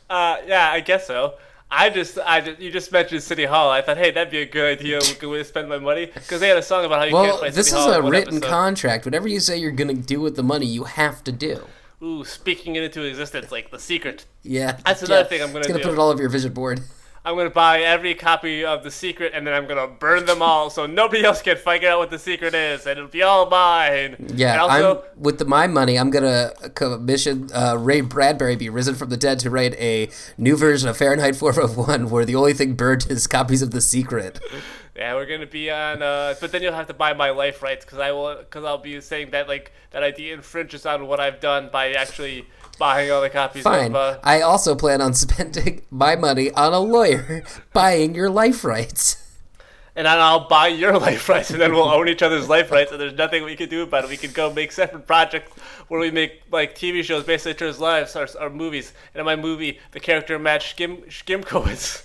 Uh, 0.10 0.38
yeah, 0.48 0.72
I 0.72 0.80
guess 0.80 1.06
so. 1.06 1.34
I 1.70 1.90
just, 1.90 2.18
I 2.26 2.40
just, 2.42 2.60
you 2.62 2.72
just 2.72 2.92
mentioned 2.92 3.22
City 3.24 3.44
Hall. 3.46 3.70
I 3.70 3.82
thought, 3.82 3.98
hey, 3.98 4.12
that'd 4.12 4.32
be 4.32 4.40
a 4.40 4.46
good 4.46 4.80
idea. 4.80 5.00
We 5.02 5.14
could 5.16 5.46
spend 5.46 5.68
my 5.68 5.78
money 5.80 6.06
because 6.06 6.40
they 6.40 6.48
had 6.48 6.58
a 6.58 6.62
song 6.64 6.86
about 6.86 7.00
how 7.00 7.06
you 7.06 7.12
can't 7.12 7.28
Well, 7.28 7.38
play 7.40 7.50
this 7.50 7.68
City 7.70 7.80
is 7.80 7.86
Hall 7.86 7.94
a 7.94 8.02
written 8.10 8.38
episode. 8.38 8.50
contract. 8.50 9.06
Whatever 9.06 9.28
you 9.28 9.40
say 9.42 9.58
you're 9.58 9.72
going 9.72 9.90
to 9.90 10.02
do 10.02 10.22
with 10.22 10.36
the 10.38 10.44
money, 10.44 10.66
you 10.66 10.86
have 10.86 11.24
to 11.26 11.32
do. 11.34 11.68
Ooh, 12.02 12.24
speaking 12.24 12.76
it 12.76 12.84
into 12.84 13.02
existence, 13.04 13.52
like 13.52 13.70
the 13.72 13.80
secret. 13.80 14.26
Yeah, 14.44 14.78
That's 14.86 15.02
another 15.02 15.22
yeah. 15.24 15.28
thing 15.28 15.42
I'm 15.42 15.48
gonna 15.48 15.60
It's 15.60 15.68
gonna 15.68 15.80
do. 15.80 15.86
put 15.86 15.94
it 15.94 16.00
all 16.00 16.10
over 16.10 16.22
your 16.22 16.30
vision 16.30 16.54
board. 16.54 16.80
I'm 17.28 17.36
gonna 17.36 17.50
buy 17.50 17.82
every 17.82 18.16
copy 18.16 18.64
of 18.64 18.86
the 18.86 18.90
secret, 18.90 19.34
and 19.36 19.46
then 19.46 19.54
I'm 19.54 19.68
gonna 19.68 19.90
burn 19.90 20.26
them 20.26 20.42
all, 20.42 20.70
so 20.70 20.86
nobody 20.86 21.26
else 21.26 21.42
can 21.42 21.58
figure 21.58 21.90
out 21.90 22.00
what 22.00 22.10
the 22.10 22.18
secret 22.18 22.56
is, 22.56 22.86
and 22.86 22.98
it'll 22.98 23.10
be 23.10 23.22
all 23.22 23.50
mine. 23.50 24.16
Yeah, 24.34 24.54
And 24.54 24.62
also, 24.62 25.02
I'm 25.02 25.22
with 25.22 25.38
the, 25.38 25.44
my 25.44 25.68
money. 25.68 26.00
I'm 26.00 26.10
gonna 26.10 26.54
commission 26.74 27.50
uh, 27.54 27.76
Ray 27.78 28.00
Bradbury 28.00 28.56
be 28.56 28.70
risen 28.70 28.96
from 28.96 29.10
the 29.10 29.18
dead 29.18 29.40
to 29.40 29.50
write 29.50 29.74
a 29.74 30.10
new 30.38 30.56
version 30.56 30.88
of 30.88 30.96
Fahrenheit 30.96 31.36
451, 31.36 32.10
where 32.10 32.24
the 32.24 32.36
only 32.36 32.54
thing 32.54 32.76
burned 32.76 33.08
is 33.10 33.28
copies 33.28 33.62
of 33.62 33.72
The 33.72 33.82
Secret. 33.82 34.40
yeah, 34.96 35.14
we're 35.14 35.26
gonna 35.26 35.46
be 35.46 35.70
on. 35.70 36.02
Uh, 36.02 36.34
but 36.40 36.54
then 36.54 36.64
you'll 36.64 36.76
have 36.76 36.88
to 36.88 36.94
buy 36.94 37.12
my 37.12 37.32
life 37.32 37.62
rights, 37.62 37.84
because 37.84 38.00
I 38.00 38.14
will, 38.14 38.38
because 38.38 38.64
I'll 38.64 38.78
be 38.78 39.02
saying 39.02 39.32
that 39.32 39.50
like 39.50 39.74
that 39.92 40.02
idea 40.02 40.34
infringes 40.34 40.86
on 40.86 41.08
what 41.08 41.20
I've 41.20 41.42
done 41.42 41.68
by 41.74 41.92
actually 41.92 42.46
buying 42.78 43.12
all 43.12 43.22
the 43.22 43.30
copies 43.30 43.64
Fine. 43.64 43.92
of. 43.92 43.96
Uh, 43.96 44.20
I 44.24 44.42
also 44.42 44.76
plan 44.76 45.02
on 45.02 45.14
spending 45.26 45.82
my 45.92 46.16
money 46.16 46.52
on 46.52 46.74
a 46.74 46.80
lawyer 46.80 47.44
buying 47.74 48.16
your 48.16 48.30
life 48.30 48.64
rights. 48.64 49.24
and 49.96 50.06
then 50.06 50.20
I'll 50.20 50.48
buy 50.48 50.68
your 50.68 50.98
life 51.08 51.28
rights, 51.28 51.50
and 51.50 51.60
then 51.60 51.74
we'll 51.74 51.90
own 51.90 52.08
each 52.08 52.22
other's 52.22 52.48
life 52.48 52.72
rights, 52.72 52.92
and 52.92 53.02
there's 53.02 53.14
nothing 53.18 53.44
we 53.44 53.56
can 53.56 53.68
do 53.70 53.82
about 53.84 54.04
it. 54.04 54.10
We 54.10 54.18
can 54.18 54.32
go 54.32 54.54
make 54.54 54.72
separate 54.72 55.08
projects 55.08 55.52
where 55.88 56.00
we 56.00 56.12
make 56.12 56.44
like 56.52 56.76
TV 56.76 57.04
shows 57.04 57.24
based 57.24 57.48
on 57.48 57.54
each 57.54 57.62
other's 57.62 57.80
lives 57.80 58.16
or, 58.16 58.28
or 58.40 58.50
movies. 58.50 58.94
And 59.14 59.20
in 59.22 59.26
my 59.26 59.36
movie, 59.36 59.80
the 59.92 60.00
character 60.00 60.38
Matt 60.38 60.62
Schim, 60.62 60.98
Schimkowitz, 61.10 62.04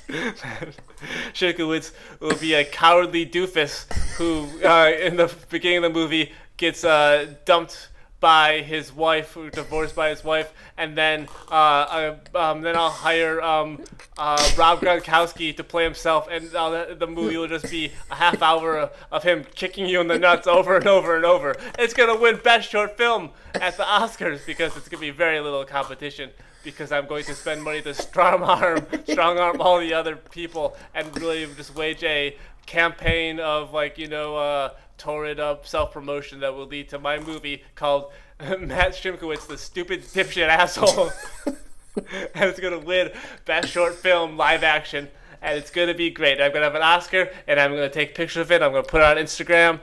Schimkowitz 1.34 1.92
will 2.20 2.36
be 2.36 2.54
a 2.54 2.64
cowardly 2.64 3.26
doofus 3.26 3.92
who, 4.16 4.48
uh, 4.66 4.90
in 4.90 5.16
the 5.16 5.32
beginning 5.50 5.78
of 5.78 5.92
the 5.92 5.98
movie, 5.98 6.32
gets 6.56 6.84
uh, 6.84 7.34
dumped 7.44 7.88
by 8.22 8.60
his 8.60 8.92
wife, 8.92 9.36
divorced 9.50 9.96
by 9.96 10.08
his 10.08 10.22
wife, 10.22 10.54
and 10.78 10.96
then 10.96 11.26
uh, 11.50 11.54
uh, 11.54 12.38
um, 12.38 12.60
then 12.62 12.76
I'll 12.76 12.88
hire 12.88 13.42
um, 13.42 13.82
uh, 14.16 14.52
Rob 14.56 14.80
Gronkowski 14.80 15.54
to 15.56 15.64
play 15.64 15.82
himself, 15.82 16.28
and 16.30 16.54
uh, 16.54 16.70
the, 16.70 16.94
the 16.94 17.06
movie 17.08 17.36
will 17.36 17.48
just 17.48 17.68
be 17.68 17.90
a 18.12 18.14
half 18.14 18.40
hour 18.40 18.78
of, 18.78 18.92
of 19.10 19.24
him 19.24 19.44
kicking 19.56 19.86
you 19.86 20.00
in 20.00 20.06
the 20.06 20.20
nuts 20.20 20.46
over 20.46 20.76
and 20.76 20.86
over 20.86 21.16
and 21.16 21.24
over. 21.24 21.56
It's 21.80 21.94
gonna 21.94 22.16
win 22.16 22.36
Best 22.36 22.70
Short 22.70 22.96
Film 22.96 23.30
at 23.54 23.76
the 23.76 23.82
Oscars 23.82 24.46
because 24.46 24.76
it's 24.76 24.88
gonna 24.88 25.00
be 25.00 25.10
very 25.10 25.40
little 25.40 25.64
competition. 25.64 26.30
Because 26.62 26.92
I'm 26.92 27.08
going 27.08 27.24
to 27.24 27.34
spend 27.34 27.60
money 27.64 27.82
to 27.82 27.92
strong 28.08 28.44
arm, 28.44 28.86
strong 29.08 29.36
arm 29.36 29.60
all 29.60 29.80
the 29.80 29.94
other 29.94 30.14
people, 30.14 30.76
and 30.94 31.04
really 31.20 31.44
just 31.56 31.74
wage 31.74 32.04
a 32.04 32.36
campaign 32.66 33.40
of 33.40 33.72
like 33.72 33.98
you 33.98 34.08
know 34.08 34.36
uh, 34.36 34.70
torrid 34.98 35.40
up 35.40 35.66
self 35.66 35.92
promotion 35.92 36.40
that 36.40 36.54
will 36.54 36.66
lead 36.66 36.88
to 36.90 36.98
my 36.98 37.18
movie 37.18 37.62
called 37.74 38.12
Matt 38.40 38.92
Schimkowitz, 38.92 39.46
the 39.46 39.58
stupid 39.58 40.02
dipshit 40.02 40.48
asshole, 40.48 41.10
and 41.46 42.44
it's 42.50 42.60
gonna 42.60 42.78
win 42.78 43.10
best 43.44 43.68
short 43.68 43.94
film 43.94 44.36
live 44.36 44.62
action, 44.62 45.08
and 45.40 45.58
it's 45.58 45.70
gonna 45.70 45.94
be 45.94 46.10
great. 46.10 46.40
I'm 46.40 46.52
gonna 46.52 46.64
have 46.64 46.74
an 46.74 46.82
Oscar, 46.82 47.30
and 47.46 47.60
I'm 47.60 47.72
gonna 47.72 47.88
take 47.88 48.14
pictures 48.14 48.42
of 48.42 48.52
it. 48.52 48.62
I'm 48.62 48.72
gonna 48.72 48.82
put 48.82 49.00
it 49.00 49.04
on 49.04 49.16
Instagram. 49.16 49.80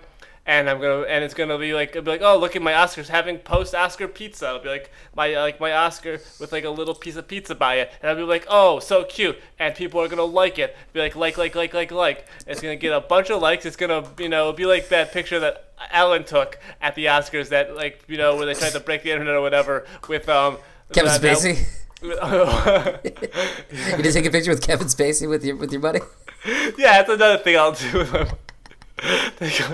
And 0.50 0.68
I'm 0.68 0.82
gonna, 0.82 1.04
and 1.04 1.24
it's 1.24 1.36
gonna 1.36 1.60
be 1.60 1.76
like, 1.76 1.90
it'll 1.90 2.02
be 2.02 2.10
like, 2.10 2.24
oh, 2.24 2.36
look 2.36 2.56
at 2.56 2.64
my 2.64 2.72
Oscars 2.72 3.08
having 3.08 3.38
post-Oscar 3.38 4.08
pizza. 4.08 4.48
It'll 4.48 4.62
be 4.62 4.70
like 4.70 4.90
my, 5.16 5.38
like 5.38 5.60
my 5.60 5.74
Oscar 5.74 6.14
with 6.40 6.52
like 6.52 6.64
a 6.64 6.72
little 6.72 6.96
piece 6.96 7.18
of 7.18 7.28
pizza 7.28 7.54
by 7.54 7.76
it, 7.76 7.92
and 8.02 8.10
I'll 8.10 8.16
be 8.16 8.24
like, 8.24 8.48
oh, 8.50 8.80
so 8.80 9.04
cute, 9.04 9.38
and 9.60 9.76
people 9.76 10.02
are 10.02 10.08
gonna 10.08 10.24
like 10.24 10.58
it. 10.58 10.76
Be 10.92 11.02
like, 11.02 11.16
like, 11.16 11.38
like, 11.38 11.54
like, 11.54 11.76
like, 11.76 11.92
like. 11.92 12.26
It's 12.48 12.62
gonna 12.62 12.78
get 12.78 12.94
a 12.94 13.00
bunch 13.00 13.30
of 13.30 13.44
likes. 13.44 13.68
It's 13.68 13.76
gonna, 13.76 14.04
you 14.18 14.28
know, 14.28 14.52
be 14.52 14.66
like 14.66 14.90
that 14.90 15.12
picture 15.12 15.40
that 15.40 15.72
Ellen 15.92 16.24
took 16.24 16.58
at 16.82 16.96
the 16.96 17.06
Oscars, 17.06 17.50
that 17.50 17.76
like, 17.76 18.04
you 18.08 18.18
know, 18.18 18.36
where 18.36 18.48
they 18.48 18.56
tried 18.56 18.72
to 18.72 18.80
break 18.80 19.04
the 19.04 19.12
internet 19.12 19.36
or 19.36 19.42
whatever 19.42 19.86
with 20.08 20.28
um. 20.30 20.58
Kevin 20.92 21.12
that- 21.12 21.22
Spacey. 21.22 21.64
You 23.98 24.02
did 24.02 24.14
take 24.14 24.26
a 24.26 24.32
picture 24.32 24.50
with 24.50 24.64
Kevin 24.64 24.88
Spacey 24.88 25.30
with 25.30 25.46
your 25.46 25.58
with 25.58 25.72
your 25.72 25.82
buddy. 25.82 26.00
yeah, 26.48 27.04
that's 27.04 27.10
another 27.12 27.38
thing 27.38 27.56
I'll 27.56 27.74
do. 27.74 28.26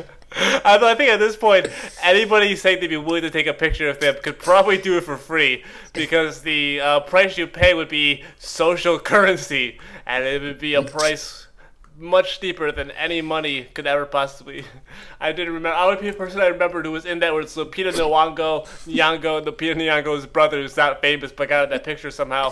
I 0.36 0.80
I 0.82 0.96
think 0.96 1.10
at 1.12 1.20
this 1.20 1.36
point, 1.36 1.68
anybody 2.04 2.56
saying 2.56 2.82
they'd 2.82 2.88
be 2.88 2.98
willing 2.98 3.22
to 3.22 3.30
take 3.30 3.48
a 3.48 3.54
picture 3.54 3.90
of 3.90 4.00
them 4.00 4.16
could 4.22 4.40
probably 4.40 4.78
do 4.78 4.98
it 4.98 5.02
for 5.02 5.18
free 5.18 5.64
because 5.94 6.42
the 6.42 6.82
uh, 6.82 7.00
price 7.02 7.38
you 7.38 7.48
pay 7.48 7.74
would 7.74 7.90
be 7.90 8.24
social 8.38 9.00
currency, 9.12 9.80
and 10.06 10.26
it 10.26 10.42
would 10.42 10.60
be 10.60 10.74
a 10.74 10.82
price 10.82 11.48
much 11.98 12.36
steeper 12.36 12.72
than 12.72 12.92
any 12.92 13.22
money 13.22 13.64
could 13.74 13.88
ever 13.88 14.06
possibly. 14.06 14.66
I 15.20 15.32
didn't 15.32 15.54
remember. 15.54 15.78
I 15.78 15.86
would 15.88 16.02
be 16.02 16.10
a 16.10 16.14
person 16.14 16.42
I 16.42 16.48
remembered 16.48 16.86
who 16.86 16.92
was 16.92 17.06
in 17.06 17.20
that 17.20 17.34
was 17.34 17.56
Lupita 17.56 17.94
Nyong'o, 17.94 18.66
Nyong'o, 18.88 19.46
Lupita 19.46 19.76
Nyong'o's 19.76 20.26
brother, 20.26 20.62
who's 20.62 20.76
not 20.76 21.02
famous 21.02 21.32
but 21.32 21.50
got 21.50 21.66
in 21.66 21.70
that 21.70 21.84
picture 21.84 22.12
somehow. 22.12 22.52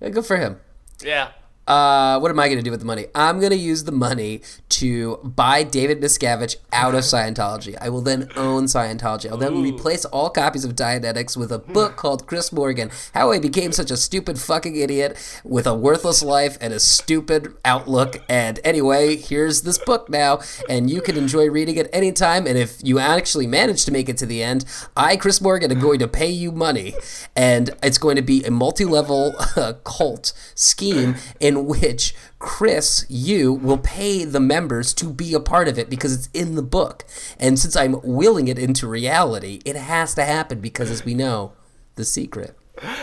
Yeah, 0.00 0.08
Good 0.08 0.24
for 0.24 0.36
him. 0.36 0.58
Yeah. 1.02 1.28
Uh, 1.66 2.18
what 2.18 2.30
am 2.30 2.40
I 2.40 2.48
going 2.48 2.58
to 2.58 2.64
do 2.64 2.72
with 2.72 2.80
the 2.80 2.86
money? 2.86 3.06
I'm 3.14 3.38
going 3.38 3.52
to 3.52 3.56
use 3.56 3.84
the 3.84 3.92
money 3.92 4.42
to 4.70 5.18
buy 5.22 5.62
David 5.62 6.00
Miscavige 6.00 6.56
out 6.72 6.94
of 6.94 7.02
Scientology. 7.02 7.76
I 7.80 7.88
will 7.88 8.00
then 8.00 8.28
own 8.34 8.64
Scientology. 8.64 9.30
I'll 9.30 9.36
then 9.36 9.54
Ooh. 9.54 9.62
replace 9.62 10.04
all 10.06 10.28
copies 10.28 10.64
of 10.64 10.74
Dianetics 10.74 11.36
with 11.36 11.52
a 11.52 11.58
book 11.58 11.96
called 11.96 12.26
Chris 12.26 12.52
Morgan 12.52 12.90
How 13.14 13.30
I 13.30 13.38
Became 13.38 13.70
Such 13.70 13.92
a 13.92 13.96
Stupid 13.96 14.40
Fucking 14.40 14.74
Idiot 14.74 15.40
with 15.44 15.66
a 15.66 15.74
Worthless 15.74 16.22
Life 16.22 16.58
and 16.60 16.72
a 16.72 16.80
Stupid 16.80 17.54
Outlook. 17.64 18.16
And 18.28 18.58
anyway, 18.64 19.16
here's 19.16 19.62
this 19.62 19.78
book 19.78 20.10
now, 20.10 20.40
and 20.68 20.90
you 20.90 21.00
can 21.00 21.16
enjoy 21.16 21.48
reading 21.48 21.76
it 21.76 21.88
anytime. 21.92 22.46
And 22.46 22.58
if 22.58 22.80
you 22.82 22.98
actually 22.98 23.46
manage 23.46 23.84
to 23.84 23.92
make 23.92 24.08
it 24.08 24.16
to 24.18 24.26
the 24.26 24.42
end, 24.42 24.64
I, 24.96 25.16
Chris 25.16 25.40
Morgan, 25.40 25.70
am 25.70 25.78
going 25.78 26.00
to 26.00 26.08
pay 26.08 26.30
you 26.30 26.50
money. 26.50 26.94
And 27.36 27.70
it's 27.82 27.98
going 27.98 28.16
to 28.16 28.22
be 28.22 28.42
a 28.44 28.50
multi 28.50 28.84
level 28.84 29.34
uh, 29.56 29.74
cult 29.84 30.32
scheme 30.54 31.14
in 31.38 31.51
which 31.66 32.14
Chris, 32.38 33.06
you 33.08 33.52
will 33.52 33.78
pay 33.78 34.24
the 34.24 34.40
members 34.40 34.92
to 34.94 35.06
be 35.06 35.34
a 35.34 35.40
part 35.40 35.68
of 35.68 35.78
it 35.78 35.88
because 35.90 36.14
it's 36.14 36.28
in 36.32 36.54
the 36.54 36.62
book. 36.62 37.04
And 37.38 37.58
since 37.58 37.76
I'm 37.76 38.00
willing 38.02 38.48
it 38.48 38.58
into 38.58 38.86
reality, 38.86 39.60
it 39.64 39.76
has 39.76 40.14
to 40.14 40.24
happen 40.24 40.60
because, 40.60 40.90
as 40.90 41.04
we 41.04 41.14
know, 41.14 41.52
the 41.94 42.04
secret. 42.04 42.56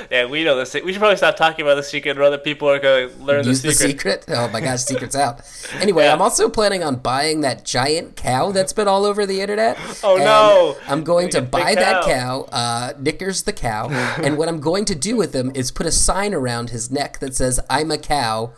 Yeah, 0.09 0.25
we 0.25 0.43
know 0.43 0.55
this. 0.57 0.73
We 0.73 0.91
should 0.91 0.99
probably 0.99 1.17
stop 1.17 1.35
talking 1.35 1.63
about 1.63 1.75
the 1.75 1.83
secret, 1.83 2.17
or 2.17 2.23
other 2.23 2.37
people 2.39 2.67
are 2.67 2.79
going 2.79 3.09
to 3.09 3.15
learn 3.23 3.45
Use 3.45 3.61
the 3.61 3.67
the 3.69 3.73
secret. 3.75 4.23
secret. 4.23 4.37
Oh 4.37 4.47
my 4.49 4.59
gosh, 4.59 4.81
secret's 4.81 5.15
out. 5.15 5.41
Anyway, 5.79 6.03
Yeah. 6.05 6.13
I'm 6.13 6.21
also 6.21 6.49
planning 6.49 6.83
on 6.83 6.95
buying 6.95 7.41
that 7.41 7.63
giant 7.63 8.15
cow 8.15 8.51
that's 8.51 8.73
been 8.73 8.87
all 8.87 9.05
over 9.05 9.25
the 9.27 9.39
internet. 9.39 9.77
Oh, 10.03 10.17
no. 10.17 10.75
I'm 10.91 11.03
going 11.03 11.29
to 11.29 11.41
buy 11.41 11.75
that 11.75 12.03
cow. 12.03 12.45
cow, 12.45 12.47
uh, 12.51 12.93
Knickers 12.99 13.43
the 13.43 13.53
cow, 13.53 13.87
and 13.89 14.35
what 14.37 14.49
I'm 14.49 14.59
going 14.59 14.85
to 14.85 14.95
do 14.95 15.15
with 15.15 15.33
him 15.35 15.51
is 15.53 15.69
put 15.71 15.85
a 15.85 15.91
sign 15.91 16.33
around 16.33 16.71
his 16.71 16.89
neck 16.89 17.19
that 17.19 17.35
says 17.35 17.59
"I'm 17.69 17.91
a 17.91 17.97
cow." 17.99 18.51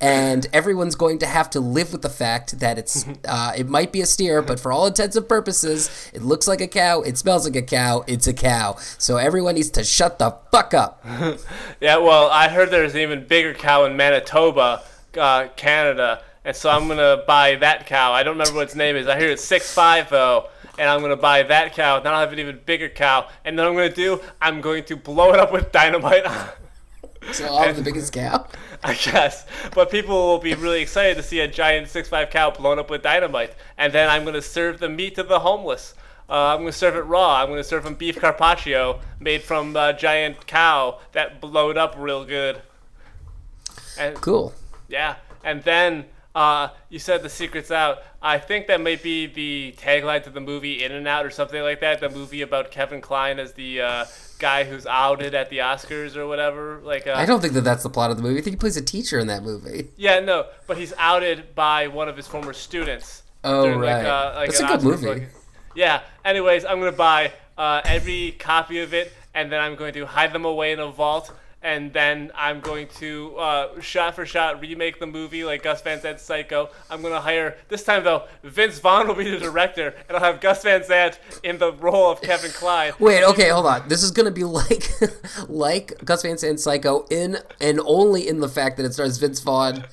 And 0.00 0.46
everyone's 0.52 0.94
going 0.94 1.18
to 1.18 1.26
have 1.26 1.50
to 1.50 1.60
live 1.60 1.90
with 1.90 2.02
the 2.02 2.08
fact 2.08 2.60
that 2.60 2.78
it's 2.78 3.04
uh, 3.24 3.52
it 3.56 3.68
might 3.68 3.90
be 3.90 4.00
a 4.00 4.06
steer, 4.06 4.42
but 4.42 4.60
for 4.60 4.70
all 4.70 4.86
intents 4.86 5.16
and 5.16 5.28
purposes, 5.28 5.90
it 6.14 6.22
looks 6.22 6.46
like 6.46 6.60
a 6.60 6.68
cow, 6.68 7.00
it 7.00 7.18
smells 7.18 7.44
like 7.44 7.56
a 7.56 7.62
cow, 7.62 8.04
it's 8.06 8.28
a 8.28 8.32
cow. 8.32 8.76
So 8.98 9.16
everyone 9.16 9.56
needs 9.56 9.70
to 9.70 9.82
shut 9.82 10.20
the 10.20 10.36
fuck 10.52 10.72
up. 10.72 11.04
Yeah, 11.80 11.96
well, 11.98 12.28
I 12.30 12.48
heard 12.48 12.70
there's 12.70 12.94
an 12.94 13.00
even 13.00 13.26
bigger 13.26 13.54
cow 13.54 13.84
in 13.86 13.96
Manitoba, 13.96 14.82
uh, 15.16 15.48
Canada, 15.56 16.22
and 16.44 16.54
so 16.54 16.70
I'm 16.70 16.86
gonna 16.86 17.24
buy 17.26 17.56
that 17.56 17.86
cow. 17.86 18.12
I 18.12 18.22
don't 18.22 18.38
remember 18.38 18.54
what 18.54 18.64
its 18.64 18.74
name 18.76 18.94
is. 18.96 19.08
I 19.08 19.18
hear 19.18 19.30
it's 19.30 19.44
six 19.44 19.72
five 19.72 20.10
though, 20.10 20.48
and 20.78 20.88
I'm 20.88 21.00
gonna 21.00 21.16
buy 21.16 21.42
that 21.42 21.74
cow. 21.74 21.98
Then 22.00 22.14
I'll 22.14 22.20
have 22.20 22.32
an 22.32 22.38
even 22.38 22.60
bigger 22.66 22.88
cow, 22.88 23.28
and 23.44 23.58
then 23.58 23.66
I'm 23.66 23.74
gonna 23.74 23.92
do 23.92 24.20
I'm 24.40 24.60
going 24.60 24.84
to 24.84 24.96
blow 24.96 25.32
it 25.32 25.40
up 25.40 25.52
with 25.52 25.72
dynamite. 25.72 26.24
So 27.32 27.44
I'll 27.44 27.64
have 27.64 27.76
the 27.76 27.82
biggest 27.82 28.12
cow. 28.12 28.46
I 28.82 28.94
guess. 28.94 29.44
But 29.74 29.90
people 29.90 30.14
will 30.14 30.38
be 30.38 30.54
really 30.54 30.80
excited 30.80 31.16
to 31.16 31.22
see 31.22 31.40
a 31.40 31.48
giant 31.48 31.88
six-five 31.88 32.30
cow 32.30 32.50
blown 32.50 32.78
up 32.78 32.90
with 32.90 33.02
dynamite. 33.02 33.54
And 33.76 33.92
then 33.92 34.08
I'm 34.08 34.22
going 34.22 34.34
to 34.34 34.42
serve 34.42 34.78
the 34.78 34.88
meat 34.88 35.16
to 35.16 35.22
the 35.22 35.40
homeless. 35.40 35.94
Uh, 36.30 36.52
I'm 36.52 36.58
going 36.58 36.72
to 36.72 36.78
serve 36.78 36.94
it 36.94 37.00
raw. 37.00 37.40
I'm 37.40 37.48
going 37.48 37.58
to 37.58 37.64
serve 37.64 37.84
them 37.84 37.94
beef 37.94 38.20
carpaccio 38.20 39.00
made 39.18 39.42
from 39.42 39.74
a 39.76 39.94
giant 39.94 40.46
cow 40.46 40.98
that 41.12 41.40
blowed 41.40 41.76
up 41.78 41.94
real 41.98 42.24
good. 42.24 42.60
And 43.98 44.14
Cool. 44.16 44.54
yeah, 44.88 45.16
and 45.42 45.62
then 45.64 46.04
uh, 46.34 46.68
you 46.88 46.98
said 46.98 47.22
the 47.22 47.30
secret's 47.30 47.70
out. 47.70 47.98
I 48.22 48.38
think 48.38 48.66
that 48.66 48.80
might 48.80 49.02
be 49.02 49.26
the 49.26 49.74
tagline 49.78 50.22
to 50.24 50.30
the 50.30 50.40
movie 50.40 50.84
In 50.84 50.92
and 50.92 51.08
Out 51.08 51.24
or 51.24 51.30
something 51.30 51.62
like 51.62 51.80
that. 51.80 52.00
The 52.00 52.10
movie 52.10 52.42
about 52.42 52.70
Kevin 52.70 53.00
Kline 53.00 53.38
as 53.38 53.54
the 53.54 53.80
uh, 53.80 54.04
guy 54.38 54.64
who's 54.64 54.86
outed 54.86 55.34
at 55.34 55.50
the 55.50 55.58
Oscars 55.58 56.16
or 56.16 56.26
whatever. 56.26 56.80
Like 56.82 57.06
uh, 57.06 57.14
I 57.16 57.26
don't 57.26 57.40
think 57.40 57.52
that 57.54 57.62
that's 57.62 57.82
the 57.82 57.90
plot 57.90 58.10
of 58.10 58.16
the 58.16 58.22
movie. 58.22 58.38
I 58.38 58.42
think 58.42 58.54
he 58.54 58.58
plays 58.58 58.76
a 58.76 58.82
teacher 58.82 59.18
in 59.18 59.26
that 59.26 59.42
movie. 59.42 59.88
Yeah, 59.96 60.20
no, 60.20 60.46
but 60.66 60.78
he's 60.78 60.92
outed 60.98 61.54
by 61.54 61.88
one 61.88 62.08
of 62.08 62.16
his 62.16 62.26
former 62.26 62.52
students. 62.52 63.22
Oh, 63.44 63.64
during, 63.64 63.78
right. 63.80 64.02
That's 64.46 64.60
a 64.60 64.66
good 64.66 64.82
movie. 64.82 65.06
fucking- 65.06 65.26
Yeah. 65.74 66.00
Anyways, 66.24 66.64
I'm 66.64 66.78
gonna 66.78 66.92
buy 66.92 67.32
uh, 67.56 67.80
every 67.84 68.32
copy 68.32 68.80
of 68.80 68.94
it, 68.94 69.12
and 69.34 69.50
then 69.52 69.60
I'm 69.60 69.76
going 69.76 69.94
to 69.94 70.06
hide 70.06 70.32
them 70.32 70.44
away 70.44 70.72
in 70.72 70.78
a 70.80 70.90
vault, 70.90 71.32
and 71.62 71.92
then 71.92 72.30
I'm 72.34 72.60
going 72.60 72.88
to 72.98 73.36
uh, 73.36 73.80
shot 73.80 74.14
for 74.14 74.24
shot 74.24 74.60
remake 74.60 75.00
the 75.00 75.06
movie 75.06 75.44
like 75.44 75.62
Gus 75.62 75.82
Van 75.82 76.00
Sant's 76.00 76.22
Psycho. 76.22 76.70
I'm 76.88 77.02
gonna 77.02 77.20
hire 77.20 77.56
this 77.68 77.82
time 77.82 78.04
though 78.04 78.24
Vince 78.42 78.78
Vaughn 78.78 79.08
will 79.08 79.14
be 79.14 79.30
the 79.30 79.38
director, 79.38 79.94
and 80.08 80.16
I'll 80.16 80.32
have 80.32 80.40
Gus 80.40 80.62
Van 80.62 80.84
Sant 80.84 81.18
in 81.42 81.58
the 81.58 81.72
role 81.72 82.10
of 82.10 82.20
Kevin 82.20 82.50
Kline. 82.52 82.92
Wait, 82.98 83.24
okay, 83.24 83.48
hold 83.48 83.66
on. 83.66 83.88
This 83.88 84.02
is 84.02 84.10
gonna 84.10 84.30
be 84.30 84.44
like, 84.44 84.88
like 85.48 86.04
Gus 86.04 86.22
Van 86.22 86.38
Sant 86.38 86.60
Psycho 86.60 87.06
in 87.10 87.38
and 87.60 87.80
only 87.84 88.28
in 88.28 88.40
the 88.40 88.48
fact 88.48 88.76
that 88.76 88.86
it 88.86 88.94
stars 88.94 89.18
Vince 89.18 89.40
Vaughn. 89.40 89.84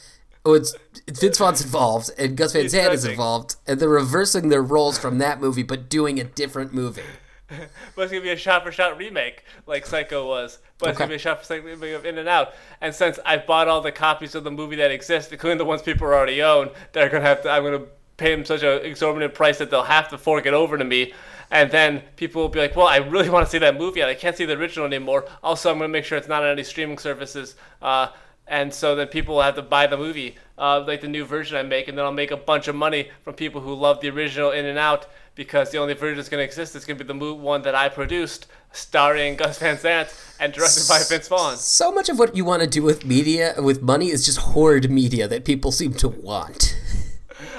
Oh, 0.47 0.53
it's 0.53 0.75
Vince 1.11 1.39
Vaughn's 1.39 1.63
involved 1.63 2.11
and 2.19 2.37
Gus 2.37 2.53
Van 2.53 2.69
Sant 2.69 2.93
is 2.93 3.05
involved, 3.05 3.55
and 3.65 3.79
they're 3.79 3.89
reversing 3.89 4.49
their 4.49 4.61
roles 4.61 4.99
from 4.99 5.17
that 5.17 5.41
movie, 5.41 5.63
but 5.63 5.89
doing 5.89 6.19
a 6.19 6.23
different 6.23 6.73
movie. 6.73 7.01
but 7.95 8.01
it's 8.01 8.11
gonna 8.11 8.23
be 8.23 8.31
a 8.31 8.37
shot 8.37 8.63
for 8.63 8.71
shot 8.71 8.97
remake 8.97 9.43
like 9.67 9.85
Psycho 9.85 10.27
was. 10.27 10.59
But 10.77 10.89
it's 10.89 10.95
Okay. 10.97 11.03
gonna 11.05 11.09
be 11.09 11.15
a 11.15 11.19
shot 11.19 11.39
for 11.45 11.53
shot 11.53 11.63
remake 11.63 11.93
of 11.95 12.05
In 12.05 12.17
and 12.17 12.27
Out. 12.27 12.53
And 12.81 12.93
since 12.93 13.19
I 13.25 13.37
bought 13.37 13.67
all 13.67 13.81
the 13.81 13.91
copies 13.91 14.35
of 14.35 14.43
the 14.43 14.51
movie 14.51 14.75
that 14.77 14.91
exist, 14.91 15.31
including 15.31 15.57
the 15.57 15.65
ones 15.65 15.81
people 15.81 16.07
already 16.07 16.41
own, 16.41 16.69
they're 16.93 17.09
gonna 17.09 17.23
have 17.23 17.43
to. 17.43 17.49
I'm 17.49 17.63
gonna 17.63 17.83
pay 18.17 18.33
them 18.33 18.45
such 18.45 18.63
an 18.63 18.83
exorbitant 18.85 19.33
price 19.33 19.57
that 19.59 19.69
they'll 19.69 19.83
have 19.83 20.09
to 20.09 20.17
fork 20.17 20.45
it 20.45 20.53
over 20.53 20.77
to 20.77 20.83
me. 20.85 21.13
And 21.51 21.69
then 21.69 22.01
people 22.15 22.41
will 22.41 22.49
be 22.49 22.59
like, 22.59 22.75
"Well, 22.75 22.87
I 22.87 22.97
really 22.97 23.29
want 23.29 23.45
to 23.45 23.49
see 23.51 23.59
that 23.59 23.77
movie, 23.77 24.01
and 24.01 24.09
I 24.09 24.15
can't 24.15 24.35
see 24.35 24.45
the 24.45 24.53
original 24.57 24.85
anymore." 24.87 25.25
Also, 25.43 25.69
I'm 25.69 25.77
gonna 25.77 25.89
make 25.89 26.03
sure 26.05 26.17
it's 26.17 26.27
not 26.27 26.41
on 26.43 26.49
any 26.49 26.63
streaming 26.63 26.97
services. 26.97 27.55
Uh, 27.81 28.07
and 28.47 28.73
so 28.73 28.95
then 28.95 29.07
people 29.07 29.35
will 29.35 29.41
have 29.41 29.55
to 29.55 29.61
buy 29.61 29.87
the 29.87 29.97
movie, 29.97 30.35
uh, 30.57 30.83
like 30.85 31.01
the 31.01 31.07
new 31.07 31.25
version 31.25 31.57
I 31.57 31.63
make, 31.63 31.87
and 31.87 31.97
then 31.97 32.05
I'll 32.05 32.11
make 32.11 32.31
a 32.31 32.37
bunch 32.37 32.67
of 32.67 32.75
money 32.75 33.09
from 33.23 33.33
people 33.35 33.61
who 33.61 33.73
love 33.73 34.01
the 34.01 34.09
original 34.09 34.51
In 34.51 34.65
and 34.65 34.77
Out 34.77 35.07
because 35.35 35.71
the 35.71 35.77
only 35.79 35.93
version 35.93 36.17
that's 36.17 36.29
going 36.29 36.39
to 36.39 36.45
exist 36.45 36.75
is 36.75 36.85
going 36.85 36.97
to 36.97 37.03
be 37.03 37.07
the 37.07 37.13
mo- 37.13 37.33
one 37.33 37.61
that 37.63 37.75
I 37.75 37.89
produced, 37.89 38.47
starring 38.71 39.35
Gus 39.35 39.59
Van 39.59 39.77
Sant 39.77 40.13
and 40.39 40.53
directed 40.53 40.87
by 40.87 41.01
Vince 41.07 41.27
Vaughn. 41.27 41.57
So 41.57 41.91
much 41.91 42.07
of 42.07 42.17
what 42.17 42.35
you 42.35 42.45
want 42.45 42.61
to 42.61 42.69
do 42.69 42.83
with 42.83 43.05
media, 43.05 43.55
with 43.57 43.81
money, 43.81 44.09
is 44.11 44.25
just 44.25 44.37
hoard 44.37 44.89
media 44.89 45.27
that 45.27 45.43
people 45.43 45.71
seem 45.71 45.93
to 45.95 46.07
want. 46.07 46.77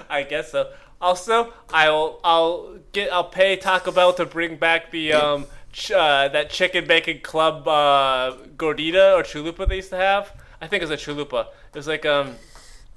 I 0.09 0.22
guess 0.22 0.53
so. 0.53 0.70
Also, 1.01 1.53
I'll 1.75 2.20
I'll 2.25 2.79
get 2.92 3.12
I'll 3.12 3.25
pay 3.25 3.57
Taco 3.57 3.92
Bell 3.92 4.14
to 4.14 4.25
bring 4.25 4.57
back 4.57 4.90
the 4.90 5.12
um 5.12 5.46
ch- 5.72 5.90
uh, 5.90 6.29
that 6.29 6.49
chicken 6.49 6.87
bacon 6.87 7.20
club 7.22 7.68
uh, 7.68 8.37
gordita 8.57 9.14
or 9.18 9.22
chalupa 9.22 9.68
they 9.68 9.77
used 9.77 9.90
to 9.90 9.96
have. 9.96 10.33
I 10.66 10.68
think 10.68 10.83
it 10.83 10.88
was 10.88 11.00
a 11.00 11.05
chalupa. 11.11 11.46
It 11.72 11.74
was 11.76 11.87
like 11.87 12.05
um 12.05 12.31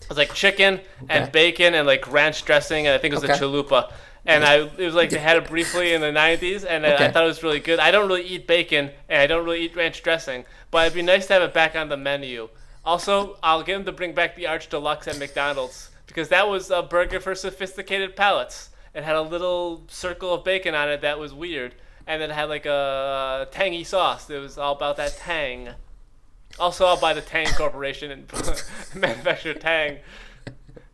it 0.01 0.09
was 0.09 0.17
like 0.17 0.33
chicken 0.33 0.73
Okay. 1.03 1.07
and 1.09 1.31
bacon 1.31 1.75
and 1.75 1.85
like 1.85 2.11
ranch 2.11 2.43
dressing 2.45 2.87
and 2.87 2.95
I 2.95 2.97
think 2.97 3.13
it 3.13 3.15
was 3.21 3.23
Okay. 3.23 3.33
a 3.33 3.37
chalupa. 3.37 3.91
And 4.25 4.43
I 4.43 4.55
it 4.61 4.79
was 4.79 4.95
like 4.95 5.11
they 5.11 5.19
had 5.19 5.37
it 5.37 5.47
briefly 5.47 5.93
in 5.93 6.01
the 6.01 6.07
90s 6.11 6.65
and 6.67 6.83
I- 6.85 6.95
I 7.05 7.11
thought 7.11 7.23
it 7.23 7.27
was 7.27 7.43
really 7.43 7.59
good. 7.59 7.79
I 7.79 7.91
don't 7.91 8.07
really 8.07 8.23
eat 8.23 8.47
bacon 8.47 8.89
and 9.07 9.21
I 9.21 9.27
don't 9.27 9.45
really 9.45 9.61
eat 9.65 9.75
ranch 9.75 10.01
dressing, 10.01 10.45
but 10.71 10.87
it'd 10.87 10.95
be 10.95 11.03
nice 11.03 11.27
to 11.27 11.33
have 11.33 11.43
it 11.43 11.53
back 11.53 11.75
on 11.75 11.89
the 11.89 11.97
menu. 11.97 12.49
Also, 12.83 13.37
I'll 13.43 13.61
get 13.61 13.73
them 13.73 13.85
to 13.85 13.91
bring 13.91 14.13
back 14.13 14.35
the 14.35 14.47
Arch 14.47 14.67
Deluxe 14.67 15.07
at 15.07 15.19
McDonald's 15.19 15.91
because 16.07 16.29
that 16.29 16.49
was 16.49 16.71
a 16.71 16.81
burger 16.81 17.19
for 17.19 17.35
sophisticated 17.35 18.15
palates. 18.15 18.69
It 18.95 19.03
had 19.03 19.15
a 19.15 19.21
little 19.21 19.83
circle 19.89 20.33
of 20.33 20.43
bacon 20.43 20.73
on 20.73 20.89
it 20.89 21.01
that 21.01 21.19
was 21.19 21.31
weird, 21.31 21.75
and 22.07 22.23
it 22.23 22.31
had 22.31 22.49
like 22.49 22.65
a 22.65 23.47
tangy 23.51 23.83
sauce. 23.83 24.27
It 24.29 24.39
was 24.39 24.57
all 24.57 24.75
about 24.75 24.97
that 24.97 25.15
tang. 25.17 25.69
Also, 26.57 26.85
I'll 26.85 26.99
buy 26.99 27.13
the 27.13 27.21
Tang 27.21 27.47
Corporation 27.47 28.11
and 28.11 28.31
manufacture 28.95 29.53
Tang. 29.53 29.97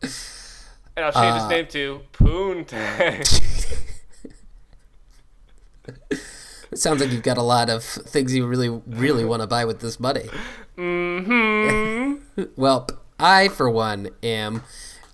And 0.02 1.04
I'll 1.04 1.12
change 1.12 1.34
Uh, 1.34 1.36
its 1.42 1.50
name 1.50 1.66
to 1.68 2.00
Poontang. 2.12 3.20
It 6.10 6.78
sounds 6.78 7.00
like 7.00 7.10
you've 7.10 7.22
got 7.22 7.38
a 7.38 7.42
lot 7.42 7.68
of 7.70 7.82
things 7.84 8.34
you 8.34 8.46
really, 8.46 8.68
really 8.86 9.24
want 9.24 9.42
to 9.42 9.46
buy 9.46 9.64
with 9.64 9.80
this 9.80 9.98
money. 10.00 10.28
mm-hmm. 10.76 12.42
Well, 12.56 12.86
I, 13.18 13.48
for 13.48 13.68
one, 13.70 14.10
am. 14.22 14.62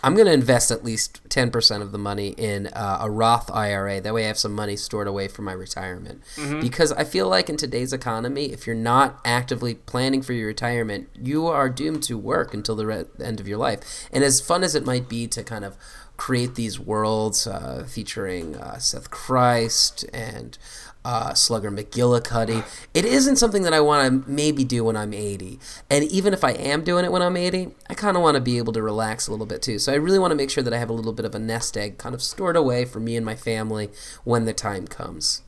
I'm 0.02 0.14
going 0.14 0.26
to 0.26 0.32
invest 0.32 0.70
at 0.70 0.82
least 0.84 1.20
10% 1.28 1.80
of 1.80 1.92
the 1.92 1.98
money 1.98 2.30
in 2.30 2.66
uh, 2.68 2.98
a 3.02 3.10
Roth 3.10 3.50
IRA. 3.52 4.00
That 4.00 4.12
way 4.12 4.24
I 4.24 4.26
have 4.28 4.38
some 4.38 4.52
money 4.52 4.74
stored 4.76 5.06
away 5.06 5.28
for 5.28 5.42
my 5.42 5.52
retirement. 5.52 6.22
Because 6.60 6.90
I 6.92 7.04
feel 7.04 7.28
like 7.28 7.48
in 7.48 7.56
today's 7.56 7.92
economy, 7.92 8.52
if 8.52 8.66
you're 8.66 8.74
not 8.74 9.20
actively 9.24 9.74
planning 9.74 10.20
for 10.22 10.32
your 10.32 10.48
retirement, 10.48 11.08
you 11.20 11.46
are 11.46 11.68
doomed 11.68 12.02
to 12.04 12.18
work 12.18 12.52
until 12.52 12.74
the 12.74 12.86
re- 12.86 13.04
end 13.22 13.38
of 13.38 13.46
your 13.46 13.58
life. 13.58 14.08
And 14.12 14.24
as 14.24 14.40
fun 14.40 14.64
as 14.64 14.74
it 14.74 14.84
might 14.84 15.08
be 15.08 15.26
to 15.28 15.44
kind 15.44 15.64
of 15.64 15.76
create 16.16 16.54
these 16.56 16.78
worlds 16.78 17.46
uh, 17.46 17.84
featuring 17.88 18.56
uh, 18.56 18.78
Seth 18.78 19.10
Christ 19.10 20.04
and 20.12 20.58
uh, 21.04 21.34
Slugger 21.34 21.70
McGillicuddy. 21.70 22.64
It 22.94 23.04
isn't 23.04 23.36
something 23.36 23.62
that 23.62 23.72
I 23.72 23.80
want 23.80 24.24
to 24.24 24.30
maybe 24.30 24.64
do 24.64 24.84
when 24.84 24.96
I'm 24.96 25.12
80. 25.12 25.58
And 25.90 26.04
even 26.04 26.32
if 26.32 26.44
I 26.44 26.52
am 26.52 26.84
doing 26.84 27.04
it 27.04 27.12
when 27.12 27.22
I'm 27.22 27.36
80, 27.36 27.74
I 27.88 27.94
kind 27.94 28.16
of 28.16 28.22
want 28.22 28.36
to 28.36 28.40
be 28.40 28.58
able 28.58 28.72
to 28.74 28.82
relax 28.82 29.26
a 29.26 29.30
little 29.30 29.46
bit 29.46 29.62
too. 29.62 29.78
So 29.78 29.92
I 29.92 29.96
really 29.96 30.18
want 30.18 30.30
to 30.30 30.36
make 30.36 30.50
sure 30.50 30.62
that 30.62 30.72
I 30.72 30.78
have 30.78 30.90
a 30.90 30.94
little 30.94 31.12
bit 31.12 31.24
of 31.24 31.34
a 31.34 31.38
nest 31.38 31.76
egg 31.76 31.98
kind 31.98 32.14
of 32.14 32.22
stored 32.22 32.56
away 32.56 32.84
for 32.84 33.00
me 33.00 33.16
and 33.16 33.26
my 33.26 33.36
family 33.36 33.90
when 34.24 34.44
the 34.44 34.52
time 34.52 34.86
comes. 34.86 35.42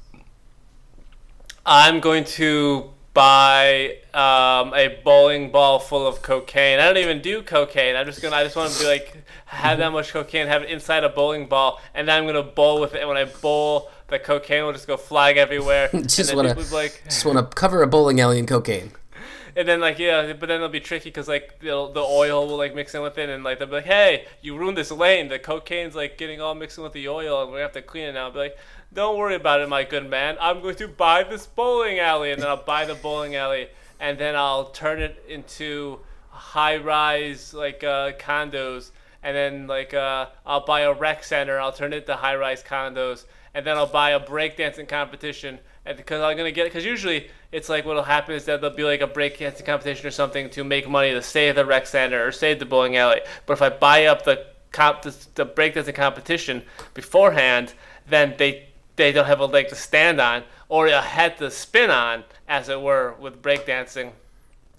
I'm 1.66 2.00
going 2.00 2.24
to 2.24 2.90
buy 3.14 3.96
um, 4.12 4.74
a 4.74 5.00
bowling 5.04 5.50
ball 5.50 5.78
full 5.78 6.06
of 6.06 6.20
cocaine. 6.20 6.80
I 6.80 6.86
don't 6.86 6.98
even 6.98 7.22
do 7.22 7.42
cocaine. 7.42 7.96
I'm 7.96 8.06
just 8.06 8.20
gonna. 8.20 8.36
I 8.36 8.42
just 8.42 8.56
want 8.56 8.72
to 8.72 8.78
be 8.80 8.86
like 8.86 9.16
have 9.46 9.78
that 9.78 9.92
much 9.92 10.10
cocaine, 10.12 10.48
have 10.48 10.62
it 10.62 10.70
inside 10.70 11.04
a 11.04 11.08
bowling 11.08 11.46
ball, 11.46 11.80
and 11.94 12.08
then 12.08 12.18
I'm 12.18 12.26
gonna 12.26 12.42
bowl 12.42 12.80
with 12.80 12.94
it. 12.94 12.98
And 12.98 13.08
when 13.08 13.16
I 13.16 13.24
bowl, 13.24 13.90
the 14.08 14.18
cocaine 14.18 14.64
will 14.64 14.72
just 14.72 14.86
go 14.86 14.96
flying 14.96 15.38
everywhere. 15.38 15.88
Just 15.92 16.34
will 16.34 16.54
be 16.54 16.62
like, 16.64 17.02
Just 17.04 17.24
want 17.24 17.38
to 17.38 17.56
cover 17.56 17.82
a 17.82 17.86
bowling 17.86 18.20
alley 18.20 18.38
in 18.38 18.46
cocaine. 18.46 18.92
and 19.56 19.68
then 19.68 19.80
like 19.80 19.98
yeah, 19.98 20.32
but 20.32 20.48
then 20.48 20.56
it'll 20.56 20.68
be 20.68 20.80
tricky 20.80 21.10
because 21.10 21.28
like 21.28 21.60
the 21.60 21.90
the 21.92 22.00
oil 22.00 22.46
will 22.46 22.56
like 22.56 22.74
mix 22.74 22.94
in 22.94 23.02
with 23.02 23.18
it, 23.18 23.28
and 23.28 23.44
like 23.44 23.58
they'll 23.58 23.68
be 23.68 23.74
like, 23.74 23.84
hey, 23.84 24.26
you 24.42 24.56
ruined 24.56 24.76
this 24.76 24.90
lane. 24.90 25.28
The 25.28 25.38
cocaine's 25.38 25.94
like 25.94 26.18
getting 26.18 26.40
all 26.40 26.54
mixed 26.54 26.78
in 26.78 26.84
with 26.84 26.92
the 26.92 27.08
oil, 27.08 27.42
and 27.42 27.52
we 27.52 27.60
have 27.60 27.72
to 27.72 27.82
clean 27.82 28.04
it 28.04 28.12
now. 28.12 28.26
I'll 28.26 28.32
be 28.32 28.38
like, 28.38 28.58
don't 28.92 29.16
worry 29.16 29.34
about 29.34 29.60
it, 29.60 29.68
my 29.68 29.84
good 29.84 30.08
man. 30.08 30.36
I'm 30.40 30.60
going 30.60 30.76
to 30.76 30.88
buy 30.88 31.22
this 31.24 31.46
bowling 31.46 31.98
alley, 31.98 32.32
and 32.32 32.42
then 32.42 32.48
I'll 32.48 32.56
buy 32.56 32.84
the 32.84 32.94
bowling 32.94 33.36
alley, 33.36 33.68
and 34.00 34.18
then 34.18 34.34
I'll 34.36 34.66
turn 34.66 35.00
it 35.00 35.24
into 35.28 36.00
high 36.30 36.76
rise 36.76 37.54
like 37.54 37.84
uh, 37.84 38.12
condos, 38.12 38.90
and 39.22 39.36
then 39.36 39.66
like 39.66 39.94
uh, 39.94 40.26
I'll 40.44 40.64
buy 40.64 40.80
a 40.80 40.92
rec 40.92 41.22
center. 41.24 41.60
I'll 41.60 41.72
turn 41.72 41.92
it 41.92 42.06
to 42.06 42.16
high 42.16 42.36
rise 42.36 42.62
condos, 42.62 43.24
and 43.54 43.64
then 43.66 43.76
I'll 43.76 43.86
buy 43.86 44.10
a 44.10 44.20
breakdancing 44.20 44.88
competition. 44.88 45.58
Because 45.84 46.22
I'm 46.22 46.36
gonna 46.36 46.50
get, 46.50 46.64
because 46.64 46.84
usually 46.84 47.30
it's 47.52 47.68
like 47.68 47.84
what'll 47.84 48.02
happen 48.02 48.34
is 48.34 48.46
that 48.46 48.60
there'll 48.60 48.76
be 48.76 48.84
like 48.84 49.02
a 49.02 49.06
breakdancing 49.06 49.66
competition 49.66 50.06
or 50.06 50.10
something 50.10 50.50
to 50.50 50.64
make 50.64 50.88
money 50.88 51.12
to 51.12 51.22
save 51.22 51.56
the 51.56 51.64
rec 51.64 51.86
center 51.86 52.26
or 52.26 52.32
save 52.32 52.58
the 52.58 52.64
bowling 52.64 52.96
alley. 52.96 53.20
But 53.46 53.54
if 53.54 53.62
I 53.62 53.68
buy 53.68 54.06
up 54.06 54.24
the 54.24 54.46
comp, 54.72 55.02
the, 55.02 55.14
the 55.34 55.46
breakdancing 55.46 55.94
competition 55.94 56.62
beforehand, 56.94 57.74
then 58.08 58.34
they 58.38 58.68
they 58.96 59.12
don't 59.12 59.26
have 59.26 59.40
a 59.40 59.46
leg 59.46 59.68
to 59.68 59.74
stand 59.74 60.20
on 60.20 60.44
or 60.68 60.86
a 60.86 61.00
head 61.00 61.36
to 61.38 61.50
spin 61.50 61.90
on, 61.90 62.24
as 62.48 62.68
it 62.68 62.80
were, 62.80 63.14
with 63.20 63.42
breakdancing. 63.42 64.12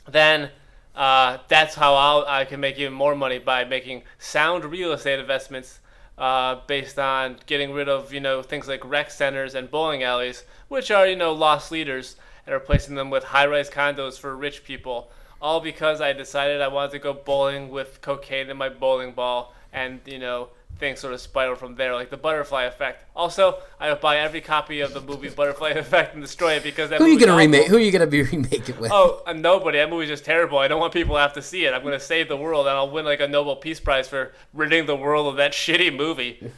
Then 0.09 0.49
uh, 0.95 1.38
that's 1.47 1.75
how 1.75 1.93
I'll, 1.93 2.25
I 2.27 2.45
can 2.45 2.59
make 2.59 2.77
even 2.77 2.93
more 2.93 3.15
money 3.15 3.39
by 3.39 3.63
making 3.65 4.03
sound 4.17 4.65
real 4.65 4.93
estate 4.93 5.19
investments 5.19 5.79
uh, 6.17 6.62
based 6.67 6.97
on 6.97 7.38
getting 7.45 7.71
rid 7.73 7.89
of 7.89 8.13
you 8.13 8.19
know 8.19 8.41
things 8.41 8.67
like 8.67 8.84
rec 8.86 9.12
centers 9.12 9.56
and 9.56 9.69
bowling 9.69 10.04
alleys, 10.04 10.43
which 10.67 10.91
are 10.91 11.08
you 11.08 11.15
know 11.15 11.34
lost 11.34 11.71
leaders, 11.71 12.15
and 12.45 12.54
replacing 12.54 12.95
them 12.95 13.10
with 13.10 13.25
high-rise 13.25 13.69
condos 13.69 14.19
for 14.19 14.36
rich 14.36 14.63
people. 14.63 15.12
All 15.41 15.60
because 15.60 16.01
I 16.01 16.13
decided 16.13 16.62
I 16.62 16.69
wanted 16.69 16.91
to 16.91 16.99
go 16.99 17.13
bowling 17.13 17.69
with 17.69 18.01
cocaine 18.01 18.49
in 18.49 18.58
my 18.58 18.69
bowling 18.69 19.12
ball, 19.12 19.54
and 19.73 19.99
you 20.06 20.19
know 20.19 20.49
things 20.77 20.99
sort 20.99 21.13
of 21.13 21.21
spiral 21.21 21.55
from 21.55 21.75
there, 21.75 21.93
like 21.95 22.09
the 22.09 22.17
butterfly 22.17 22.63
effect. 22.63 23.03
Also, 23.15 23.57
I 23.79 23.89
would 23.89 24.01
buy 24.01 24.17
every 24.17 24.41
copy 24.41 24.81
of 24.81 24.93
the 24.93 25.01
movie 25.01 25.29
Butterfly 25.29 25.69
Effect 25.75 26.13
and 26.13 26.23
destroy 26.23 26.53
it 26.53 26.63
because 26.63 26.89
that 26.89 26.99
Who 26.99 27.05
are 27.05 27.07
you 27.07 27.19
gonna 27.19 27.31
awful. 27.31 27.39
remake? 27.45 27.67
Who 27.67 27.77
are 27.77 27.79
you 27.79 27.91
gonna 27.91 28.07
be 28.07 28.21
remake 28.31 28.67
it 28.69 28.79
with? 28.79 28.91
Oh, 28.91 29.23
uh, 29.25 29.33
nobody. 29.33 29.77
That 29.77 29.89
movie's 29.89 30.09
just 30.09 30.25
terrible. 30.25 30.57
I 30.57 30.67
don't 30.67 30.79
want 30.79 30.93
people 30.93 31.15
to 31.15 31.21
have 31.21 31.33
to 31.33 31.41
see 31.41 31.65
it. 31.65 31.73
I'm 31.73 31.83
gonna 31.83 31.99
save 31.99 32.27
the 32.27 32.38
world, 32.38 32.67
and 32.67 32.75
I'll 32.75 32.89
win 32.91 33.05
like 33.05 33.19
a 33.21 33.27
Nobel 33.27 33.55
Peace 33.55 33.79
Prize 33.79 34.07
for 34.07 34.33
ridding 34.53 34.85
the 34.85 34.95
world 34.95 35.27
of 35.27 35.35
that 35.38 35.51
shitty 35.53 35.95
movie. 35.95 36.51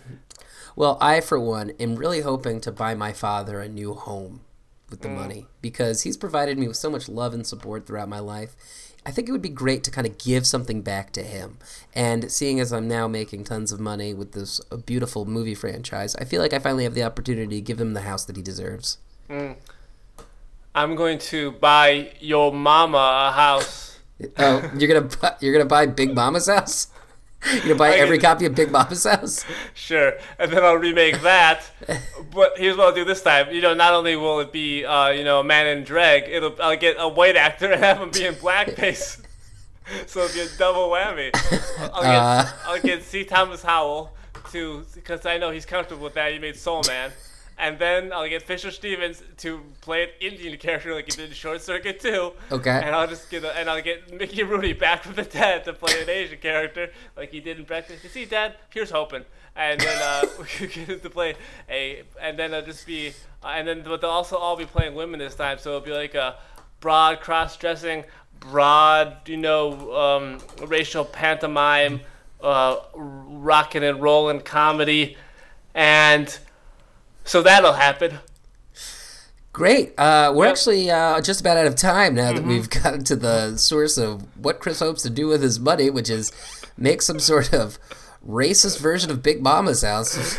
Well, 0.75 0.97
I 1.01 1.21
for 1.21 1.39
one 1.39 1.71
am 1.80 1.95
really 1.95 2.21
hoping 2.21 2.62
to 2.62 2.71
buy 2.71 2.93
my 2.95 3.13
father 3.13 3.60
a 3.62 3.67
new 3.69 3.93
home 3.93 4.41
with 4.89 5.01
the 5.01 5.10
money 5.10 5.47
because 5.62 6.03
he's 6.03 6.15
provided 6.15 6.58
me 6.58 6.67
with 6.67 6.77
so 6.77 6.89
much 6.89 7.10
love 7.10 7.34
and 7.34 7.45
support 7.45 7.86
throughout 7.86 8.08
my 8.10 8.19
life. 8.19 8.56
I 9.08 9.12
think 9.12 9.30
it 9.30 9.32
would 9.32 9.41
be 9.41 9.48
great 9.48 9.86
to 9.86 9.91
kind 9.91 10.06
of 10.06 10.17
give 10.17 10.46
something 10.46 10.82
back 10.82 11.13
to 11.13 11.24
him. 11.24 11.60
And 11.96 12.30
seeing 12.30 12.60
as 12.60 12.74
I'm 12.74 12.89
now 12.89 13.08
making 13.08 13.46
tons 13.46 13.72
of 13.72 13.80
money 13.80 14.13
with 14.13 14.34
this 14.34 14.60
uh, 14.70 14.76
beautiful 14.76 15.24
movie 15.24 15.56
franchise, 15.56 16.13
I 16.17 16.26
feel 16.26 16.41
like 16.41 16.52
I 16.52 16.60
finally 16.60 16.84
have 16.84 16.93
the 16.93 17.04
opportunity 17.04 17.56
to 17.56 17.62
give 17.62 17.80
him 17.80 17.93
the 17.93 18.02
house 18.02 18.26
that 18.26 18.36
he 18.36 18.41
deserves. 18.41 18.98
I'm 20.76 20.96
going 20.96 21.20
to 21.20 21.52
buy 21.54 22.12
your 22.20 22.52
mama 22.52 23.30
a 23.30 23.32
house. 23.32 23.86
Oh, 24.39 24.72
you're 24.76 24.88
gonna 24.88 25.08
bu- 25.08 25.38
you're 25.46 25.54
gonna 25.54 25.65
buy 25.70 25.86
Big 25.86 26.15
Mama's 26.15 26.48
house? 26.48 26.88
You're 27.65 27.76
buy 27.76 27.89
I 27.89 27.97
every 27.97 28.17
can- 28.17 28.32
copy 28.34 28.45
of 28.45 28.56
Big 28.56 28.71
Mama's 28.71 29.04
house? 29.06 29.45
Sure, 29.73 30.13
and 30.39 30.52
then 30.52 30.63
I'll 30.63 30.76
remake 30.76 31.21
that. 31.21 31.63
but 32.34 32.58
here's 32.58 32.76
what 32.76 32.88
I'll 32.88 32.95
do 32.95 33.06
this 33.06 33.21
time. 33.21 33.52
You 33.52 33.62
know, 33.62 33.73
not 33.73 33.93
only 33.93 34.15
will 34.15 34.39
it 34.39 34.52
be, 34.52 34.84
uh, 34.86 35.10
you 35.10 35.23
know, 35.23 35.39
a 35.39 35.43
man 35.43 35.67
in 35.67 35.84
drag, 35.84 36.23
it'll 36.28 36.56
I'll 36.62 36.76
get 36.76 36.95
a 37.00 37.08
white 37.08 37.36
actor 37.38 37.71
and 37.71 37.82
have 37.84 38.00
him 38.00 38.10
be 38.10 38.26
in 38.26 38.34
blackface. 38.36 39.21
so 40.08 40.21
it'll 40.23 40.34
be 40.34 40.41
a 40.41 40.58
double 40.58 40.89
whammy. 40.89 41.30
I'll 41.93 42.02
get, 42.02 42.15
Uh. 42.15 42.45
I'll 42.65 42.82
get 42.82 43.04
C. 43.04 43.23
Thomas 43.23 43.62
Howell 43.63 44.12
to, 44.52 44.86
because 44.95 45.26
I 45.26 45.38
know 45.38 45.52
he's 45.52 45.65
comfortable 45.65 46.04
with 46.06 46.15
that. 46.15 46.34
He 46.34 46.39
made 46.39 46.56
Soul 46.58 46.82
Man. 46.88 47.12
And 47.60 47.80
then 47.80 48.13
I'll 48.13 48.30
get 48.30 48.43
Fisher 48.43 48.70
Stevens 48.70 49.24
to 49.38 49.62
play 49.82 50.04
an 50.04 50.10
Indian 50.20 50.58
character 50.60 50.93
like 50.93 51.06
he 51.06 51.12
did 51.12 51.30
in 51.30 51.36
Short 51.36 51.60
Circuit 51.62 52.00
too. 52.00 52.34
Okay. 52.52 52.70
And 52.84 52.93
I'll 52.96 53.08
just 53.08 53.32
get 53.32 53.43
a, 53.43 53.58
and 53.58 53.67
I'll 53.67 53.82
get 53.82 54.13
Mickey 54.13 54.43
Rooney 54.43 54.74
back 54.74 55.04
from 55.04 55.15
the 55.15 55.24
dead 55.24 55.63
to 55.65 55.74
play 55.74 56.02
an 56.02 56.10
Asian 56.10 56.38
character 56.38 56.91
like 57.15 57.32
he 57.32 57.39
did 57.39 57.58
in 57.58 57.65
Breakfast. 57.65 58.04
You 58.04 58.10
see, 58.10 58.26
Dad, 58.26 58.56
here's 58.70 58.91
hoping. 58.91 59.26
And 59.56 59.80
then 59.82 60.02
uh, 60.02 60.28
we 60.39 60.46
could 60.46 60.72
get 60.72 60.88
him 60.88 61.00
to 61.00 61.10
play 61.10 61.34
a, 61.67 62.04
and 62.22 62.38
then 62.38 62.54
it'll 62.54 62.65
just 62.65 62.86
be, 62.86 63.13
uh, 63.43 63.48
and 63.48 63.67
then 63.67 63.82
but 63.82 64.02
they'll 64.02 64.10
also 64.12 64.38
all 64.38 64.56
be 64.56 64.65
playing 64.65 64.93
women 64.93 65.20
this 65.20 65.34
time, 65.34 65.58
so 65.58 65.72
it'll 65.72 65.82
be 65.82 65.91
like 65.91 66.13
a 66.13 66.36
broad 66.80 67.22
cross-dressing, 67.22 68.06
broad, 68.39 69.28
you 69.28 69.38
know, 69.38 69.96
um, 69.96 70.38
racial 70.67 71.04
pantomime, 71.04 72.02
uh, 72.41 72.78
rocking 72.93 73.84
and 73.84 74.00
rolling 74.00 74.41
comedy, 74.41 75.17
and 75.74 76.38
so 77.28 77.44
that'll 77.44 77.74
happen. 77.74 78.18
Great. 79.54 79.94
Uh, 79.98 80.32
we're 80.36 80.46
Yep. 80.46 80.52
actually 80.54 80.92
uh, 80.92 81.20
just 81.22 81.42
about 81.42 81.58
out 81.58 81.66
of 81.66 81.76
time 81.76 82.13
now 82.16 82.32
that 82.32 82.44
we've 82.44 82.70
gotten 82.84 83.04
to 83.06 83.16
the 83.16 83.58
source 83.58 83.98
of 83.98 84.24
what 84.44 84.60
Chris 84.60 84.80
hopes 84.80 85.02
to 85.04 85.10
do 85.10 85.28
with 85.28 85.42
his 85.42 85.60
money, 85.60 85.90
which 85.90 86.10
is 86.10 86.32
make 86.78 87.02
some 87.02 87.20
sort 87.20 87.54
of 87.54 87.80
racist 88.28 88.80
version 88.80 89.10
of 89.10 89.24
Big 89.24 89.42
Mama's 89.42 89.82
house. 89.82 90.38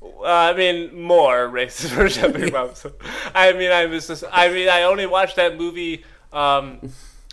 Uh, 0.00 0.24
I 0.24 0.54
mean, 0.54 0.98
more 1.00 1.46
racist 1.48 1.90
version 1.94 2.24
of 2.24 2.32
Big 2.32 2.50
Mama's. 2.52 2.78
So, 2.78 2.92
I 3.34 3.52
mean, 3.52 3.70
I 3.70 3.84
was 3.86 4.06
just, 4.06 4.24
I 4.32 4.48
mean, 4.48 4.68
I 4.70 4.82
only 4.84 5.06
watched 5.06 5.36
that 5.36 5.58
movie 5.58 6.04
um, 6.32 6.80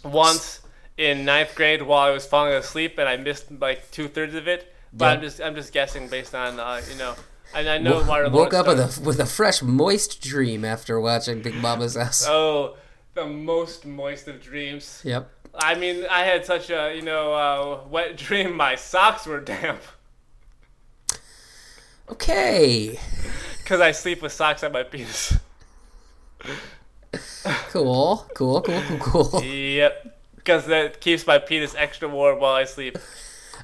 once 0.03 0.59
in 0.97 1.23
ninth 1.25 1.55
grade 1.55 1.81
while 1.81 2.07
I 2.07 2.11
was 2.11 2.25
falling 2.25 2.53
asleep, 2.53 2.97
and 2.97 3.07
I 3.07 3.15
missed 3.17 3.45
like 3.61 3.89
two 3.91 4.07
thirds 4.09 4.35
of 4.35 4.47
it. 4.49 4.73
But 4.91 5.17
I'm 5.17 5.21
just, 5.21 5.39
I'm 5.41 5.55
just 5.55 5.71
guessing 5.73 6.07
based 6.09 6.35
on, 6.35 6.59
uh, 6.59 6.81
you 6.91 6.97
know, 6.97 7.15
and 7.55 7.67
I 7.69 7.77
know 7.77 8.03
Martin 8.03 8.31
Woke 8.31 8.53
up 8.53 8.67
with 8.67 8.79
a 8.79 9.01
with 9.01 9.19
a 9.19 9.25
fresh, 9.25 9.61
moist 9.61 10.21
dream 10.21 10.63
after 10.65 10.99
watching 10.99 11.41
Big 11.41 11.55
Mama's 11.55 11.95
house. 12.01 12.25
Oh, 12.27 12.75
the 13.13 13.25
most 13.25 13.85
moist 13.85 14.27
of 14.27 14.41
dreams. 14.41 15.01
Yep. 15.03 15.29
I 15.57 15.75
mean, 15.75 16.05
I 16.11 16.23
had 16.23 16.45
such 16.45 16.69
a, 16.69 16.93
you 16.93 17.01
know, 17.01 17.33
uh, 17.33 17.87
wet 17.87 18.17
dream. 18.17 18.55
My 18.57 18.75
socks 18.75 19.25
were 19.25 19.39
damp 19.39 19.81
Okay. 22.09 22.99
because 23.59 23.79
I 23.81 23.91
sleep 23.91 24.21
with 24.21 24.31
socks 24.33 24.63
on 24.63 24.71
my 24.71 24.83
penis. 24.83 25.37
Cool. 27.69 28.25
Cool. 28.35 28.61
Cool. 28.61 28.81
Cool. 28.99 29.25
Cool. 29.29 29.43
Yep. 29.43 30.17
Because 30.35 30.65
that 30.67 30.99
keeps 31.01 31.25
my 31.25 31.37
penis 31.39 31.73
extra 31.75 32.09
warm 32.09 32.39
while 32.39 32.53
I 32.53 32.65
sleep. 32.65 32.97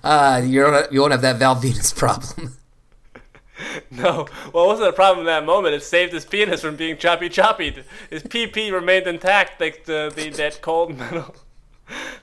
Uh, 0.04 0.42
you 0.44 0.62
don't. 0.62 0.92
You 0.92 1.02
won't 1.02 1.12
have 1.12 1.22
that 1.22 1.38
Val 1.38 1.56
Venis 1.56 1.96
problem. 1.98 2.56
No. 3.92 4.28
Well, 4.54 4.66
it 4.66 4.68
wasn't 4.68 4.90
a 4.90 4.94
problem 4.94 5.20
in 5.20 5.26
that 5.28 5.46
moment. 5.46 5.76
It 5.76 5.84
saved 5.84 6.14
his 6.14 6.26
penis 6.26 6.62
from 6.62 6.76
being 6.76 6.98
choppy 6.98 7.30
choppy. 7.30 7.84
His 8.10 8.24
PP 8.24 8.72
remained 8.72 9.08
intact, 9.08 9.60
like 9.60 9.86
the, 9.86 10.12
the 10.16 10.30
that 10.30 10.62
cold 10.62 10.98
metal 10.98 11.36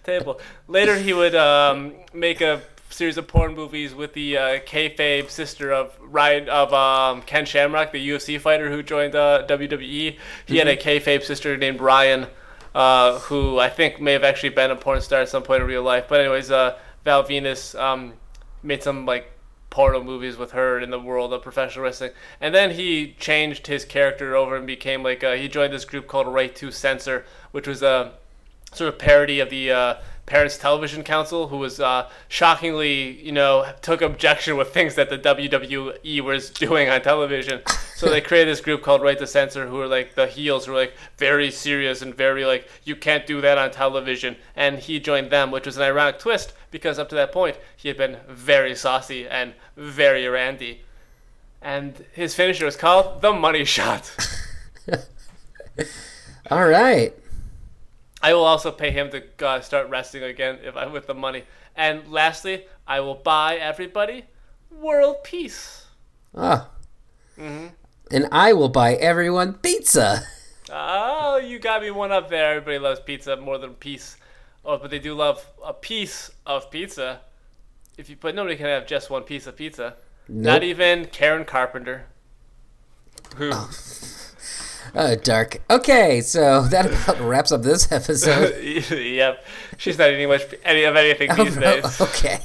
table. 0.05 0.41
Later, 0.67 0.97
he 0.97 1.13
would 1.13 1.35
um, 1.35 1.95
make 2.13 2.41
a 2.41 2.63
series 2.91 3.19
of 3.19 3.29
porn 3.29 3.55
movies 3.55 3.95
with 3.95 4.13
the 4.15 4.37
uh, 4.37 4.43
kayfabe 4.61 5.31
sister 5.31 5.73
of 5.73 5.97
Ryan 6.01 6.49
of 6.49 6.73
um, 6.73 7.23
Ken 7.23 7.45
Shamrock, 7.45 7.93
the 7.93 8.09
UFC 8.09 8.41
fighter 8.41 8.71
who 8.71 8.83
joined 8.83 9.15
uh, 9.15 9.47
WWE. 9.47 10.19
He 10.47 10.57
had 10.57 10.69
a 10.69 10.77
kayfabe 10.77 11.23
sister 11.23 11.57
named 11.57 11.81
Ryan, 11.81 12.27
uh, 12.75 13.19
who 13.21 13.59
I 13.59 13.69
think 13.69 14.01
may 14.01 14.13
have 14.13 14.25
actually 14.25 14.51
been 14.51 14.71
a 14.71 14.77
porn 14.77 15.01
star 15.01 15.21
at 15.21 15.29
some 15.29 15.43
point 15.43 15.63
in 15.63 15.69
real 15.69 15.83
life. 15.83 16.07
But 16.09 16.21
anyways, 16.21 16.51
uh, 16.51 16.79
Val 17.05 17.25
Venis 17.25 17.79
um, 17.79 18.15
made 18.63 18.83
some 18.83 19.07
like 19.07 19.31
porno 19.71 20.03
movies 20.03 20.37
with 20.37 20.53
her 20.53 20.81
in 20.81 20.91
the 20.91 20.99
world 20.99 21.33
of 21.33 21.43
professional 21.43 21.85
wrestling. 21.85 22.13
And 22.41 22.55
then 22.55 22.73
he 22.73 23.15
changed 23.19 23.67
his 23.67 23.85
character 23.85 24.35
over 24.35 24.57
and 24.57 24.67
became 24.67 25.03
like 25.03 25.23
uh, 25.23 25.35
he 25.35 25.49
joined 25.49 25.73
this 25.73 25.85
group 25.85 26.07
called 26.07 26.27
Right 26.27 26.55
to 26.57 26.71
Censor, 26.71 27.25
which 27.53 27.67
was 27.67 27.83
a 27.83 28.13
sort 28.73 28.93
of 28.93 28.99
parody 28.99 29.41
of 29.41 29.51
the 29.51 29.71
uh, 29.71 29.95
Parents 30.29 30.59
Television 30.59 31.03
Council, 31.03 31.49
who 31.49 31.57
was 31.57 31.81
uh, 31.81 32.09
shockingly, 32.29 33.19
you 33.25 33.33
know, 33.33 33.73
took 33.81 34.03
objection 34.03 34.59
with 34.59 34.75
things 34.75 34.95
that 34.97 35.09
the 35.09 35.19
WWE 35.19 36.21
was 36.21 36.51
doing 36.51 36.91
on 36.91 37.01
television. 37.01 37.62
So 37.97 38.11
they 38.11 38.21
created 38.21 38.53
this 38.53 38.61
group 38.61 38.83
called 38.83 39.01
Right 39.01 39.19
to 39.19 39.27
Censor, 39.27 39.67
who 39.67 39.77
were 39.77 39.87
like 39.87 40.14
the 40.14 40.27
heels, 40.27 40.67
who 40.67 40.73
were 40.73 40.79
like 40.79 40.93
very 41.17 41.51
serious 41.51 42.03
and 42.03 42.14
very 42.14 42.45
like, 42.45 42.69
you 42.85 42.95
can't 42.95 43.27
do 43.27 43.41
that 43.41 43.57
on 43.57 43.71
television. 43.71 44.37
And 44.55 44.79
he 44.79 45.01
joined 45.01 45.31
them, 45.31 45.51
which 45.51 45.64
was 45.64 45.79
an 45.79 45.83
ironic 45.83 46.19
twist 46.19 46.53
because 46.71 46.99
up 46.99 47.09
to 47.09 47.14
that 47.14 47.33
point 47.33 47.57
he 47.75 47.88
had 47.88 47.97
been 47.97 48.19
very 48.29 48.75
saucy 48.75 49.27
and 49.27 49.55
very 49.77 50.29
randy. 50.29 50.83
And 51.62 52.05
his 52.12 52.35
finisher 52.35 52.67
was 52.67 52.77
called 52.77 53.23
the 53.23 53.33
Money 53.33 53.64
Shot. 53.64 54.14
All 56.51 56.67
right. 56.69 57.14
I 58.23 58.35
will 58.35 58.45
also 58.45 58.73
pay 58.73 58.91
him 58.91 59.11
to 59.11 59.47
uh, 59.47 59.61
start 59.61 59.89
wrestling 59.91 60.25
again 60.25 60.59
if 60.63 60.77
I 60.77 60.87
with 60.87 61.07
the 61.07 61.15
money. 61.15 61.45
And 61.77 62.09
lastly, 62.09 62.65
I 62.87 63.01
will 63.01 63.15
buy 63.15 63.57
everybody 63.57 64.25
world 64.71 65.23
peace. 65.25 65.87
Ah. 66.35 66.69
Mhm. 67.39 67.73
And 68.11 68.29
I 68.33 68.53
will 68.53 68.69
buy 68.69 68.95
everyone 68.95 69.55
pizza. 69.55 70.27
Oh, 70.71 71.37
you 71.37 71.59
got 71.59 71.83
me 71.83 71.91
one 71.91 72.13
up 72.13 72.29
there. 72.29 72.51
Everybody 72.57 72.79
loves 72.79 73.01
pizza 73.01 73.37
more 73.37 73.59
than 73.59 73.75
peace. 73.75 74.17
Oh, 74.65 74.77
but 74.77 74.91
they 74.91 74.99
do 74.99 75.15
love 75.15 75.47
a 75.65 75.73
piece 75.73 76.31
of 76.45 76.71
pizza. 76.71 77.21
If 77.97 78.11
you, 78.11 78.17
but 78.21 78.35
nobody 78.35 78.57
can 78.57 78.67
have 78.67 78.87
just 78.87 79.11
one 79.11 79.23
piece 79.23 79.47
of 79.47 79.57
pizza. 79.57 79.97
Not 80.29 80.63
even 80.63 81.07
Karen 81.07 81.45
Carpenter. 81.45 82.07
Who? 83.37 83.51
Oh, 83.53 83.71
dark. 85.22 85.61
Okay, 85.70 86.20
so 86.20 86.62
that 86.70 86.87
about 86.87 87.20
wraps 87.20 87.53
up 87.53 87.62
this 87.62 87.90
episode. 87.90 88.62
yep, 88.64 89.44
she's 89.77 89.98
not 89.98 90.11
eating 90.11 90.29
much 90.29 90.42
any 90.64 90.85
of 90.85 90.96
anything 90.96 91.35
these 91.35 91.57
days. 91.57 92.01
okay. 92.01 92.40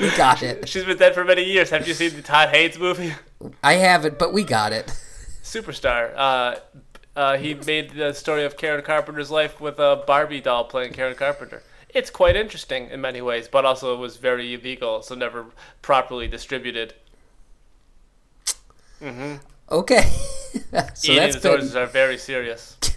we 0.00 0.10
got 0.16 0.42
it. 0.42 0.68
She's 0.68 0.84
been 0.84 0.98
dead 0.98 1.14
for 1.14 1.24
many 1.24 1.44
years. 1.44 1.70
Have 1.70 1.86
you 1.86 1.94
seen 1.94 2.14
the 2.14 2.22
Todd 2.22 2.50
Haynes 2.50 2.78
movie? 2.78 3.14
I 3.62 3.74
haven't, 3.74 4.18
but 4.18 4.32
we 4.32 4.44
got 4.44 4.72
it. 4.72 4.86
Superstar. 5.42 6.12
Uh, 6.16 6.56
uh, 7.16 7.36
he 7.36 7.54
made 7.54 7.90
the 7.90 8.12
story 8.12 8.44
of 8.44 8.56
Karen 8.56 8.82
Carpenter's 8.82 9.30
life 9.30 9.60
with 9.60 9.78
a 9.78 10.04
Barbie 10.06 10.40
doll 10.40 10.64
playing 10.64 10.92
Karen 10.92 11.14
Carpenter. 11.14 11.62
It's 11.88 12.10
quite 12.10 12.36
interesting 12.36 12.90
in 12.90 13.00
many 13.00 13.22
ways, 13.22 13.48
but 13.48 13.64
also 13.64 13.94
it 13.94 13.98
was 13.98 14.18
very 14.18 14.54
illegal, 14.54 15.02
so 15.02 15.14
never 15.14 15.46
properly 15.80 16.28
distributed. 16.28 16.94
Okay. 19.70 20.10
so 20.94 21.12
Eating 21.12 21.16
that's 21.16 21.36
disorders 21.36 21.72
been 21.72 21.82
are 21.82 21.86
very 21.86 22.18
serious. 22.18 22.76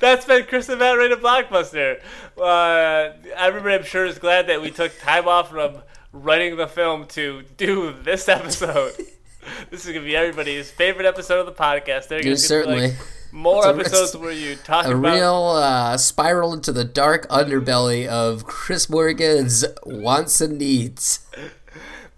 That's 0.00 0.24
been 0.24 0.46
Chris 0.46 0.68
and 0.70 0.78
Matt 0.78 0.96
rated 0.96 1.18
blockbuster. 1.18 2.00
Uh, 2.40 3.12
everybody, 3.36 3.74
I'm 3.74 3.82
sure, 3.84 4.06
is 4.06 4.18
glad 4.18 4.46
that 4.46 4.62
we 4.62 4.70
took 4.70 4.98
time 4.98 5.28
off 5.28 5.50
from 5.50 5.82
writing 6.12 6.56
the 6.56 6.66
film 6.66 7.06
to 7.08 7.42
do 7.58 7.92
this 7.92 8.28
episode. 8.30 8.94
this 9.70 9.84
is 9.84 9.92
gonna 9.92 10.06
be 10.06 10.16
everybody's 10.16 10.70
favorite 10.70 11.04
episode 11.06 11.40
of 11.40 11.46
the 11.46 11.52
podcast. 11.52 12.08
They're 12.08 12.20
gonna 12.20 12.30
Yeah, 12.30 12.36
certainly. 12.36 12.80
like 12.88 12.96
more 13.30 13.66
a- 13.66 13.70
episodes 13.74 14.16
where 14.16 14.32
you 14.32 14.56
talk 14.56 14.86
a 14.86 14.96
about 14.96 15.14
real 15.14 15.44
uh, 15.56 15.98
spiral 15.98 16.54
into 16.54 16.72
the 16.72 16.84
dark 16.84 17.28
underbelly 17.28 18.06
of 18.06 18.46
Chris 18.46 18.88
Morgan's 18.88 19.66
wants 19.84 20.40
and 20.40 20.56
needs. 20.56 21.26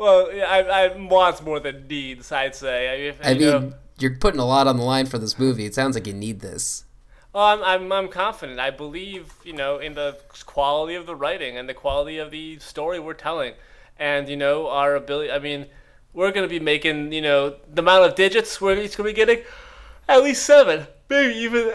Well, 0.01 0.31
I, 0.33 0.63
I 0.63 0.97
wants 0.97 1.43
more 1.43 1.61
than 1.61 1.87
needs. 1.87 2.33
I'd 2.33 2.55
say. 2.55 2.89
I 2.89 2.97
mean, 2.97 3.07
if, 3.07 3.27
I 3.27 3.31
you 3.33 3.51
know- 3.51 3.61
mean, 3.61 3.75
you're 3.99 4.17
putting 4.17 4.41
a 4.41 4.47
lot 4.47 4.67
on 4.67 4.79
the 4.79 4.83
line 4.83 5.05
for 5.05 5.19
this 5.19 5.39
movie. 5.39 5.67
It 5.67 5.75
sounds 5.75 5.95
like 5.95 6.07
you 6.07 6.15
need 6.15 6.41
this. 6.41 6.85
Oh, 7.35 7.45
I'm, 7.45 7.63
I'm, 7.63 7.93
I'm 7.93 8.09
confident. 8.09 8.59
I 8.59 8.71
believe, 8.71 9.35
you 9.45 9.53
know, 9.53 9.77
in 9.77 9.93
the 9.95 10.19
quality 10.47 10.95
of 10.95 11.05
the 11.05 11.15
writing 11.15 11.59
and 11.59 11.69
the 11.69 11.75
quality 11.75 12.17
of 12.17 12.31
the 12.31 12.59
story 12.61 12.99
we're 12.99 13.13
telling. 13.13 13.53
And, 13.99 14.27
you 14.27 14.39
know, 14.39 14.69
our 14.69 14.97
ability. 14.97 15.31
I 15.31 15.39
mean, 15.39 15.67
we're 16.15 16.33
going 16.33 16.49
to 16.49 16.49
be 16.49 16.59
making, 16.59 17.13
you 17.13 17.21
know, 17.21 17.57
the 17.73 17.83
amount 17.83 18.07
of 18.07 18.15
digits 18.15 18.59
we're 18.59 18.73
each 18.79 18.97
going 18.97 19.09
to 19.09 19.13
be 19.15 19.27
getting 19.27 19.45
at 20.09 20.23
least 20.23 20.45
seven. 20.45 20.87
Maybe 21.11 21.35
even 21.41 21.75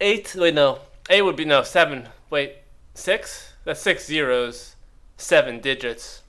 eight. 0.00 0.34
Wait, 0.36 0.52
no. 0.52 0.80
Eight 1.08 1.22
would 1.22 1.36
be, 1.36 1.44
no, 1.44 1.62
seven. 1.62 2.08
Wait, 2.28 2.56
six? 2.94 3.52
That's 3.64 3.80
six 3.80 4.04
zeros. 4.04 4.74
Seven 5.16 5.60
digits. 5.60 6.22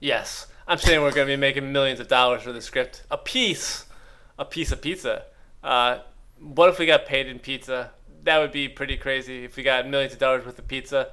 Yes. 0.00 0.46
I'm 0.68 0.78
saying 0.78 1.00
we're 1.00 1.12
going 1.12 1.28
to 1.28 1.32
be 1.32 1.40
making 1.40 1.72
millions 1.72 2.00
of 2.00 2.08
dollars 2.08 2.42
for 2.42 2.52
the 2.52 2.60
script. 2.60 3.02
A 3.10 3.18
piece. 3.18 3.84
A 4.38 4.44
piece 4.44 4.72
of 4.72 4.80
pizza. 4.82 5.24
Uh, 5.62 5.98
what 6.40 6.68
if 6.68 6.78
we 6.78 6.86
got 6.86 7.06
paid 7.06 7.28
in 7.28 7.38
pizza? 7.38 7.90
That 8.24 8.38
would 8.38 8.52
be 8.52 8.68
pretty 8.68 8.96
crazy 8.96 9.44
if 9.44 9.56
we 9.56 9.62
got 9.62 9.88
millions 9.88 10.12
of 10.12 10.18
dollars 10.18 10.44
worth 10.44 10.58
of 10.58 10.68
pizza. 10.68 11.12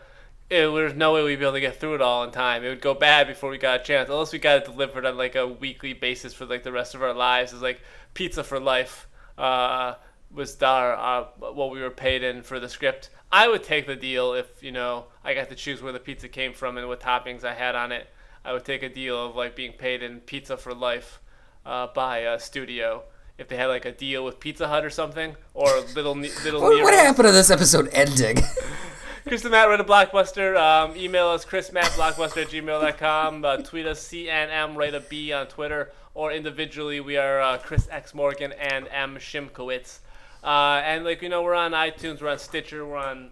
It, 0.49 0.67
there's 0.67 0.93
no 0.93 1.13
way 1.13 1.23
we'd 1.23 1.37
be 1.37 1.45
able 1.45 1.53
to 1.53 1.61
get 1.61 1.79
through 1.79 1.95
it 1.95 2.01
all 2.01 2.23
in 2.23 2.31
time. 2.31 2.63
It 2.63 2.69
would 2.69 2.81
go 2.81 2.93
bad 2.93 3.27
before 3.27 3.49
we 3.49 3.57
got 3.57 3.81
a 3.81 3.83
chance, 3.83 4.09
unless 4.09 4.33
we 4.33 4.39
got 4.39 4.57
it 4.57 4.65
delivered 4.65 5.05
on 5.05 5.17
like 5.17 5.35
a 5.35 5.47
weekly 5.47 5.93
basis 5.93 6.33
for 6.33 6.45
like 6.45 6.63
the 6.63 6.71
rest 6.71 6.95
of 6.95 7.01
our 7.01 7.13
lives. 7.13 7.53
It's 7.53 7.61
like 7.61 7.81
pizza 8.13 8.43
for 8.43 8.59
life. 8.59 9.07
Uh, 9.37 9.95
was 10.33 10.61
our 10.61 10.93
uh, 10.93 11.25
what 11.37 11.71
we 11.71 11.81
were 11.81 11.89
paid 11.89 12.23
in 12.23 12.41
for 12.41 12.59
the 12.59 12.67
script. 12.67 13.09
I 13.31 13.47
would 13.47 13.63
take 13.63 13.87
the 13.87 13.95
deal 13.95 14.33
if 14.33 14.61
you 14.61 14.71
know 14.71 15.05
I 15.23 15.33
got 15.33 15.49
to 15.49 15.55
choose 15.55 15.81
where 15.81 15.93
the 15.93 15.99
pizza 15.99 16.27
came 16.27 16.53
from 16.53 16.77
and 16.77 16.87
what 16.87 16.99
toppings 16.99 17.43
I 17.43 17.53
had 17.53 17.75
on 17.75 17.91
it. 17.91 18.07
I 18.45 18.53
would 18.53 18.65
take 18.65 18.83
a 18.83 18.89
deal 18.89 19.25
of 19.25 19.35
like 19.35 19.55
being 19.55 19.73
paid 19.73 20.03
in 20.03 20.19
pizza 20.19 20.57
for 20.57 20.73
life 20.73 21.19
uh, 21.65 21.87
by 21.87 22.19
a 22.19 22.39
studio. 22.39 23.03
If 23.37 23.47
they 23.47 23.55
had 23.55 23.67
like 23.67 23.85
a 23.85 23.91
deal 23.91 24.23
with 24.23 24.39
Pizza 24.39 24.67
Hut 24.67 24.85
or 24.85 24.89
something, 24.89 25.35
or 25.53 25.67
little 25.95 26.15
little 26.15 26.61
What, 26.61 26.83
what 26.83 26.93
happened 26.93 27.27
to 27.27 27.31
this 27.31 27.49
episode 27.49 27.89
ending? 27.91 28.37
Chris 29.27 29.43
and 29.43 29.51
Matt 29.51 29.69
write 29.69 29.79
a 29.79 29.85
blockbuster. 29.85 30.57
Um, 30.57 30.97
email 30.97 31.29
us 31.29 31.45
chrismattblockbuster 31.45 32.43
at 32.43 32.49
gmail.com. 32.49 33.45
Uh, 33.45 33.57
tweet 33.57 33.85
us 33.85 34.05
CNM 34.07 34.75
rate 34.75 34.93
a 34.93 34.99
B 34.99 35.31
on 35.31 35.47
Twitter. 35.47 35.91
Or 36.13 36.31
individually, 36.31 36.99
we 36.99 37.17
are 37.17 37.41
uh, 37.41 37.57
Chris 37.57 37.87
X 37.89 38.13
Morgan 38.13 38.51
and 38.51 38.87
M 38.91 39.15
Schimkowitz. 39.15 39.99
Uh, 40.43 40.81
and 40.83 41.05
like 41.05 41.21
you 41.21 41.29
know, 41.29 41.41
we're 41.41 41.55
on 41.55 41.71
iTunes, 41.71 42.21
we're 42.21 42.29
on 42.29 42.37
Stitcher, 42.37 42.85
we're 42.85 42.97
on 42.97 43.31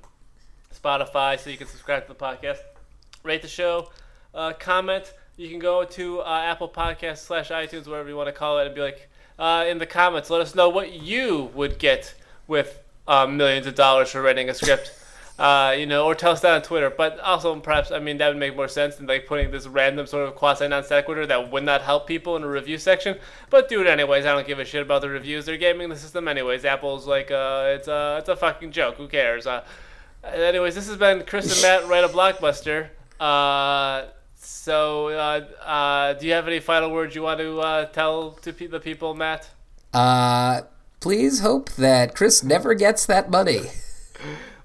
Spotify, 0.73 1.37
so 1.37 1.49
you 1.49 1.57
can 1.57 1.67
subscribe 1.67 2.07
to 2.07 2.13
the 2.13 2.19
podcast. 2.19 2.59
Rate 3.23 3.41
the 3.41 3.47
show, 3.47 3.89
uh, 4.33 4.53
comment. 4.53 5.13
You 5.37 5.49
can 5.49 5.59
go 5.59 5.83
to 5.83 6.21
uh, 6.21 6.41
Apple 6.43 6.69
Podcasts 6.69 7.19
slash 7.19 7.49
iTunes, 7.49 7.87
whatever 7.87 8.09
you 8.09 8.15
want 8.15 8.27
to 8.27 8.33
call 8.33 8.59
it, 8.59 8.67
and 8.67 8.75
be 8.75 8.81
like, 8.81 9.09
uh, 9.39 9.65
in 9.67 9.77
the 9.77 9.85
comments, 9.85 10.29
let 10.29 10.41
us 10.41 10.53
know 10.53 10.69
what 10.69 10.93
you 10.93 11.49
would 11.55 11.79
get 11.79 12.13
with 12.47 12.79
uh, 13.07 13.25
millions 13.25 13.65
of 13.65 13.75
dollars 13.75 14.11
for 14.11 14.21
writing 14.21 14.49
a 14.49 14.53
script. 14.53 14.97
Uh, 15.39 15.71
you 15.71 15.87
know, 15.87 16.05
or 16.05 16.13
tell 16.13 16.33
us 16.33 16.41
that 16.41 16.53
on 16.53 16.61
Twitter. 16.61 16.91
But 16.91 17.19
also, 17.19 17.55
perhaps, 17.59 17.89
I 17.89 17.97
mean, 17.97 18.19
that 18.19 18.27
would 18.27 18.37
make 18.37 18.55
more 18.55 18.67
sense 18.67 18.97
than 18.97 19.07
like 19.07 19.25
putting 19.25 19.49
this 19.49 19.65
random 19.65 20.05
sort 20.05 20.27
of 20.27 20.35
quasi 20.35 20.67
non 20.67 20.83
sequitur 20.83 21.25
that 21.25 21.51
would 21.51 21.63
not 21.63 21.81
help 21.81 22.05
people 22.05 22.35
in 22.35 22.43
a 22.43 22.47
review 22.47 22.77
section. 22.77 23.17
But 23.49 23.67
do 23.67 23.81
it 23.81 23.87
anyways. 23.87 24.27
I 24.27 24.33
don't 24.33 24.45
give 24.45 24.59
a 24.59 24.65
shit 24.65 24.83
about 24.83 25.01
the 25.01 25.09
reviews. 25.09 25.45
They're 25.45 25.57
gaming 25.57 25.89
the 25.89 25.95
system 25.95 26.27
anyways. 26.27 26.63
Apple's 26.63 27.07
like, 27.07 27.31
uh, 27.31 27.73
it's 27.75 27.87
a, 27.87 28.17
it's 28.19 28.29
a 28.29 28.35
fucking 28.35 28.71
joke. 28.71 28.97
Who 28.97 29.07
cares? 29.07 29.47
Anyways, 30.23 30.75
this 30.75 30.87
has 30.87 30.97
been 30.97 31.23
Chris 31.25 31.51
and 31.51 31.61
Matt 31.63 31.89
write 31.89 32.03
a 32.03 32.09
blockbuster. 32.09 32.89
Uh, 33.19 34.11
so, 34.43 35.09
uh, 35.09 35.41
uh, 35.63 36.13
do 36.13 36.25
you 36.27 36.33
have 36.33 36.47
any 36.47 36.59
final 36.59 36.91
words 36.91 37.15
you 37.15 37.21
want 37.23 37.39
to 37.39 37.59
uh, 37.59 37.85
tell 37.85 38.31
to 38.31 38.53
pe- 38.53 38.67
the 38.67 38.79
people, 38.79 39.13
Matt? 39.13 39.49
uh, 39.93 40.61
please 40.99 41.39
hope 41.39 41.71
that 41.73 42.15
Chris 42.15 42.43
never 42.43 42.73
gets 42.73 43.05
that 43.05 43.29
money. 43.29 43.61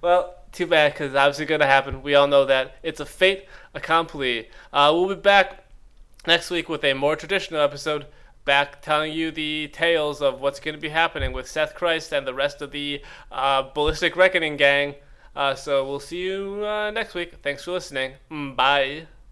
Well, 0.02 0.34
too 0.52 0.66
bad 0.66 0.92
because 0.92 1.08
it's 1.08 1.16
obviously 1.16 1.46
going 1.46 1.60
to 1.62 1.66
happen. 1.66 2.02
We 2.02 2.14
all 2.14 2.26
know 2.28 2.44
that 2.44 2.76
it's 2.82 3.00
a 3.00 3.06
fait 3.06 3.48
accompli. 3.74 4.48
Uh, 4.72 4.92
we'll 4.94 5.08
be 5.08 5.14
back 5.20 5.64
next 6.26 6.50
week 6.50 6.68
with 6.68 6.84
a 6.84 6.92
more 6.92 7.16
traditional 7.16 7.60
episode, 7.60 8.06
back 8.44 8.82
telling 8.82 9.12
you 9.12 9.30
the 9.32 9.68
tales 9.72 10.20
of 10.22 10.40
what's 10.40 10.60
going 10.60 10.74
to 10.74 10.80
be 10.80 10.90
happening 10.90 11.32
with 11.32 11.48
Seth 11.48 11.74
Christ 11.74 12.12
and 12.12 12.26
the 12.26 12.34
rest 12.34 12.62
of 12.62 12.70
the 12.70 13.02
uh, 13.32 13.62
Ballistic 13.74 14.14
Reckoning 14.16 14.56
gang. 14.56 14.94
Uh, 15.34 15.54
so 15.54 15.84
we'll 15.88 15.98
see 15.98 16.22
you 16.22 16.64
uh, 16.64 16.90
next 16.90 17.14
week. 17.14 17.34
Thanks 17.42 17.64
for 17.64 17.72
listening. 17.72 18.12
Mm, 18.30 18.54
Bye. 18.54 19.06